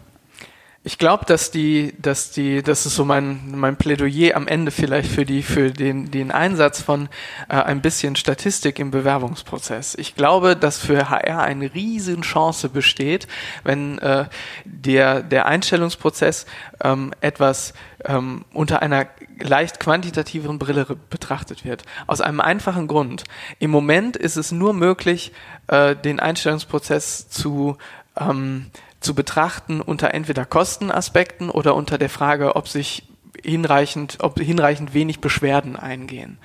Ich 0.87 0.99
glaube, 0.99 1.25
dass 1.25 1.49
die, 1.49 1.95
dass 1.97 2.29
die, 2.29 2.61
das 2.61 2.85
ist 2.85 2.93
so 2.93 3.05
mein, 3.05 3.39
mein 3.55 3.75
Plädoyer 3.75 4.35
am 4.35 4.47
Ende 4.47 4.69
vielleicht 4.69 5.09
für 5.09 5.25
die, 5.25 5.41
für 5.41 5.71
den, 5.71 6.11
den 6.11 6.29
Einsatz 6.29 6.79
von 6.79 7.09
äh, 7.49 7.55
ein 7.55 7.81
bisschen 7.81 8.15
Statistik 8.15 8.77
im 8.77 8.91
Bewerbungsprozess. 8.91 9.95
Ich 9.95 10.13
glaube, 10.13 10.55
dass 10.55 10.77
für 10.77 11.09
HR 11.09 11.41
eine 11.41 11.73
riesen 11.73 12.21
Chance 12.21 12.69
besteht, 12.69 13.27
wenn 13.63 13.97
äh, 13.97 14.25
der, 14.63 15.23
der 15.23 15.47
Einstellungsprozess 15.47 16.45
ähm, 16.83 17.15
etwas 17.19 17.73
ähm, 18.03 18.45
unter 18.53 18.83
einer 18.83 19.07
leicht 19.39 19.79
quantitativeren 19.79 20.59
Brille 20.59 20.85
betrachtet 21.09 21.65
wird. 21.65 21.81
Aus 22.05 22.21
einem 22.21 22.41
einfachen 22.41 22.87
Grund. 22.87 23.23
Im 23.57 23.71
Moment 23.71 24.17
ist 24.17 24.35
es 24.35 24.51
nur 24.51 24.73
möglich, 24.73 25.31
äh, 25.65 25.95
den 25.95 26.19
Einstellungsprozess 26.19 27.27
zu 27.27 27.75
ähm, 28.19 28.67
zu 29.05 29.15
betrachten 29.15 29.81
unter 29.81 30.13
entweder 30.13 30.45
Kostenaspekten 30.45 31.49
oder 31.49 31.75
unter 31.75 31.97
der 31.97 32.09
Frage, 32.09 32.55
ob 32.55 32.67
sich 32.67 33.03
hinreichend, 33.43 34.17
ob 34.19 34.39
hinreichend 34.39 34.93
wenig 34.93 35.19
Beschwerden 35.19 35.75
eingehen. 35.75 36.37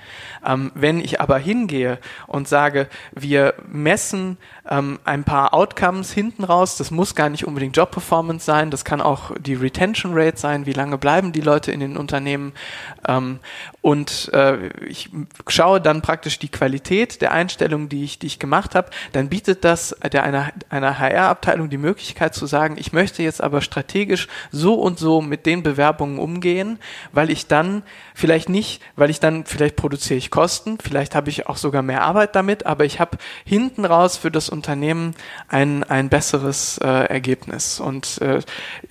Ähm, 0.45 0.71
wenn 0.75 0.99
ich 0.99 1.21
aber 1.21 1.37
hingehe 1.37 1.99
und 2.27 2.47
sage, 2.47 2.87
wir 3.11 3.53
messen 3.67 4.37
ähm, 4.69 4.99
ein 5.05 5.23
paar 5.23 5.53
Outcomes 5.53 6.11
hinten 6.11 6.43
raus, 6.43 6.77
das 6.77 6.91
muss 6.91 7.15
gar 7.15 7.29
nicht 7.29 7.45
unbedingt 7.45 7.77
Job 7.77 7.91
Performance 7.91 8.45
sein, 8.45 8.71
das 8.71 8.85
kann 8.85 9.01
auch 9.01 9.31
die 9.39 9.55
Retention 9.55 10.13
Rate 10.15 10.37
sein, 10.37 10.65
wie 10.65 10.73
lange 10.73 10.97
bleiben 10.97 11.31
die 11.31 11.41
Leute 11.41 11.71
in 11.71 11.79
den 11.79 11.97
Unternehmen 11.97 12.53
ähm, 13.07 13.39
und 13.81 14.29
äh, 14.33 14.67
ich 14.85 15.09
schaue 15.47 15.81
dann 15.81 16.01
praktisch 16.01 16.39
die 16.39 16.49
Qualität 16.49 17.21
der 17.21 17.31
Einstellung, 17.31 17.89
die 17.89 18.03
ich, 18.03 18.19
die 18.19 18.27
ich 18.27 18.39
gemacht 18.39 18.75
habe, 18.75 18.89
dann 19.11 19.29
bietet 19.29 19.63
das 19.63 19.95
der 20.11 20.23
einer, 20.23 20.51
einer 20.69 20.99
HR-Abteilung 20.99 21.69
die 21.69 21.77
Möglichkeit 21.77 22.35
zu 22.35 22.45
sagen, 22.45 22.75
ich 22.77 22.93
möchte 22.93 23.23
jetzt 23.23 23.41
aber 23.41 23.61
strategisch 23.61 24.27
so 24.51 24.75
und 24.75 24.99
so 24.99 25.21
mit 25.21 25.45
den 25.45 25.63
Bewerbungen 25.63 26.19
umgehen, 26.19 26.79
weil 27.11 27.29
ich 27.29 27.47
dann 27.47 27.83
vielleicht 28.13 28.49
nicht, 28.49 28.81
weil 28.95 29.09
ich 29.09 29.19
dann, 29.19 29.45
vielleicht 29.45 29.75
produziere 29.75 30.17
ich 30.17 30.31
Kosten, 30.31 30.77
vielleicht 30.81 31.15
habe 31.15 31.29
ich 31.29 31.47
auch 31.47 31.57
sogar 31.57 31.81
mehr 31.81 32.03
Arbeit 32.03 32.35
damit, 32.35 32.65
aber 32.65 32.85
ich 32.85 32.99
habe 32.99 33.17
hinten 33.45 33.85
raus 33.85 34.17
für 34.17 34.31
das 34.31 34.49
Unternehmen 34.49 35.15
ein, 35.47 35.83
ein 35.83 36.09
besseres 36.09 36.77
äh, 36.77 36.87
Ergebnis. 36.87 37.79
Und 37.79 38.21
äh, 38.21 38.41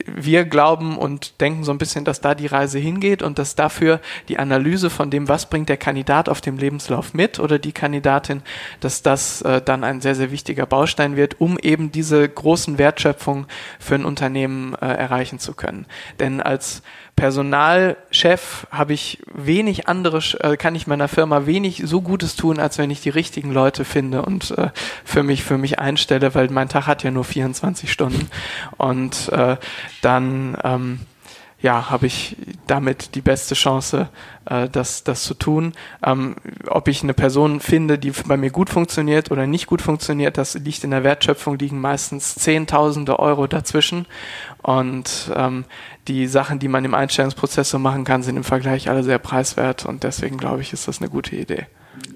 wir 0.06 0.44
glauben 0.44 0.98
und 0.98 1.40
denken 1.40 1.64
so 1.64 1.72
ein 1.72 1.78
bisschen, 1.78 2.04
dass 2.04 2.20
da 2.20 2.34
die 2.34 2.46
Reise 2.46 2.78
hingeht 2.78 3.22
und 3.22 3.38
dass 3.38 3.54
dafür 3.54 4.00
die 4.28 4.38
Analyse 4.38 4.90
von 4.90 5.10
dem, 5.10 5.28
was 5.28 5.48
bringt 5.48 5.68
der 5.68 5.76
Kandidat 5.76 6.28
auf 6.28 6.40
dem 6.40 6.58
Lebenslauf 6.58 7.14
mit 7.14 7.38
oder 7.38 7.58
die 7.58 7.72
Kandidatin, 7.72 8.42
dass 8.80 9.02
das 9.02 9.42
äh, 9.42 9.62
dann 9.62 9.84
ein 9.84 10.00
sehr, 10.00 10.14
sehr 10.14 10.30
wichtiger 10.30 10.66
Baustein 10.66 11.16
wird, 11.16 11.40
um 11.40 11.58
eben 11.58 11.92
diese 11.92 12.28
großen 12.28 12.78
Wertschöpfungen 12.78 13.46
für 13.78 13.94
ein 13.94 14.04
Unternehmen 14.04 14.74
äh, 14.74 14.86
erreichen 14.86 15.38
zu 15.38 15.54
können. 15.54 15.86
Denn 16.18 16.40
als 16.40 16.82
Personalchef 17.16 18.66
habe 18.70 18.92
ich 18.92 19.18
wenig 19.32 19.88
andere, 19.88 20.18
äh, 20.40 20.56
kann 20.56 20.74
ich 20.74 20.86
meiner 20.86 21.08
Firma 21.08 21.46
wenig 21.46 21.82
so 21.84 22.00
Gutes 22.00 22.36
tun, 22.36 22.58
als 22.58 22.78
wenn 22.78 22.90
ich 22.90 23.00
die 23.00 23.10
richtigen 23.10 23.52
Leute 23.52 23.84
finde 23.84 24.22
und 24.22 24.52
äh, 24.52 24.70
für 25.04 25.22
mich 25.22 25.44
für 25.44 25.58
mich 25.58 25.78
einstelle, 25.78 26.34
weil 26.34 26.48
mein 26.48 26.68
Tag 26.68 26.86
hat 26.86 27.02
ja 27.02 27.10
nur 27.10 27.24
24 27.24 27.92
Stunden. 27.92 28.30
Und 28.76 29.28
äh, 29.30 29.56
dann 30.02 30.56
ähm, 30.64 31.00
ja, 31.62 31.90
habe 31.90 32.06
ich 32.06 32.36
damit 32.66 33.14
die 33.14 33.20
beste 33.20 33.54
Chance, 33.54 34.08
äh, 34.46 34.68
das, 34.68 35.04
das 35.04 35.24
zu 35.24 35.34
tun. 35.34 35.74
Ähm, 36.04 36.36
ob 36.66 36.88
ich 36.88 37.02
eine 37.02 37.14
Person 37.14 37.60
finde, 37.60 37.98
die 37.98 38.10
bei 38.10 38.36
mir 38.36 38.50
gut 38.50 38.70
funktioniert 38.70 39.30
oder 39.30 39.46
nicht 39.46 39.66
gut 39.66 39.82
funktioniert, 39.82 40.38
das 40.38 40.54
liegt 40.54 40.84
in 40.84 40.90
der 40.90 41.04
Wertschöpfung, 41.04 41.58
liegen 41.58 41.80
meistens 41.80 42.34
Zehntausende 42.34 43.18
Euro 43.18 43.46
dazwischen. 43.46 44.06
Und 44.62 45.30
ähm, 45.34 45.64
die 46.08 46.26
Sachen, 46.26 46.58
die 46.58 46.68
man 46.68 46.84
im 46.84 46.94
Einstellungsprozess 46.94 47.70
so 47.70 47.78
machen 47.78 48.04
kann, 48.04 48.22
sind 48.22 48.36
im 48.36 48.44
Vergleich 48.44 48.88
alle 48.88 49.02
sehr 49.02 49.18
preiswert 49.18 49.84
und 49.84 50.02
deswegen 50.02 50.38
glaube 50.38 50.62
ich, 50.62 50.72
ist 50.72 50.88
das 50.88 51.00
eine 51.00 51.10
gute 51.10 51.36
Idee. 51.36 51.66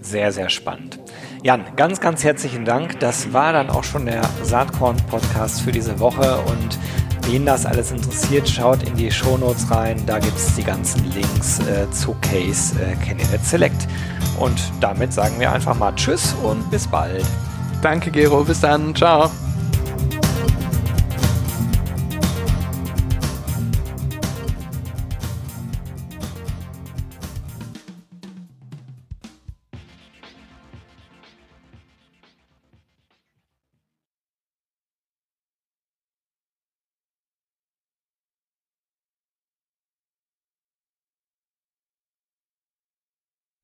Sehr, 0.01 0.33
sehr 0.33 0.49
spannend. 0.51 0.99
Jan, 1.43 1.65
ganz, 1.77 2.01
ganz 2.01 2.25
herzlichen 2.25 2.65
Dank. 2.65 3.01
Das 3.01 3.33
war 3.33 3.53
dann 3.53 3.71
auch 3.71 3.85
schon 3.85 4.07
der 4.07 4.23
Saatkorn-Podcast 4.43 5.63
für 5.63 5.73
diese 5.73 5.99
Woche 6.01 6.39
und 6.47 6.79
Wen 7.27 7.47
das 7.47 7.65
alles 7.65 7.91
interessiert, 7.91 8.49
schaut 8.49 8.83
in 8.83 8.97
die 8.97 9.11
Shownotes 9.11 9.71
rein. 9.71 9.97
Da 10.07 10.19
gibt 10.19 10.37
es 10.37 10.55
die 10.57 10.63
ganzen 10.63 11.11
Links 11.13 11.59
äh, 11.61 11.91
zu 11.91 12.15
Case 12.21 12.75
äh, 12.79 12.95
Candidate 12.97 13.43
Select. 13.43 13.89
Und 14.39 14.61
damit 14.81 15.13
sagen 15.13 15.41
wir 15.41 15.51
einfach 15.51 15.77
mal 15.79 15.95
Tschüss 15.95 16.35
und 16.43 16.71
bis 16.71 16.87
bald. 16.87 17.25
Danke, 17.81 18.11
Gero. 18.11 18.45
Bis 18.45 18.61
dann. 18.61 18.95
Ciao. 18.95 19.31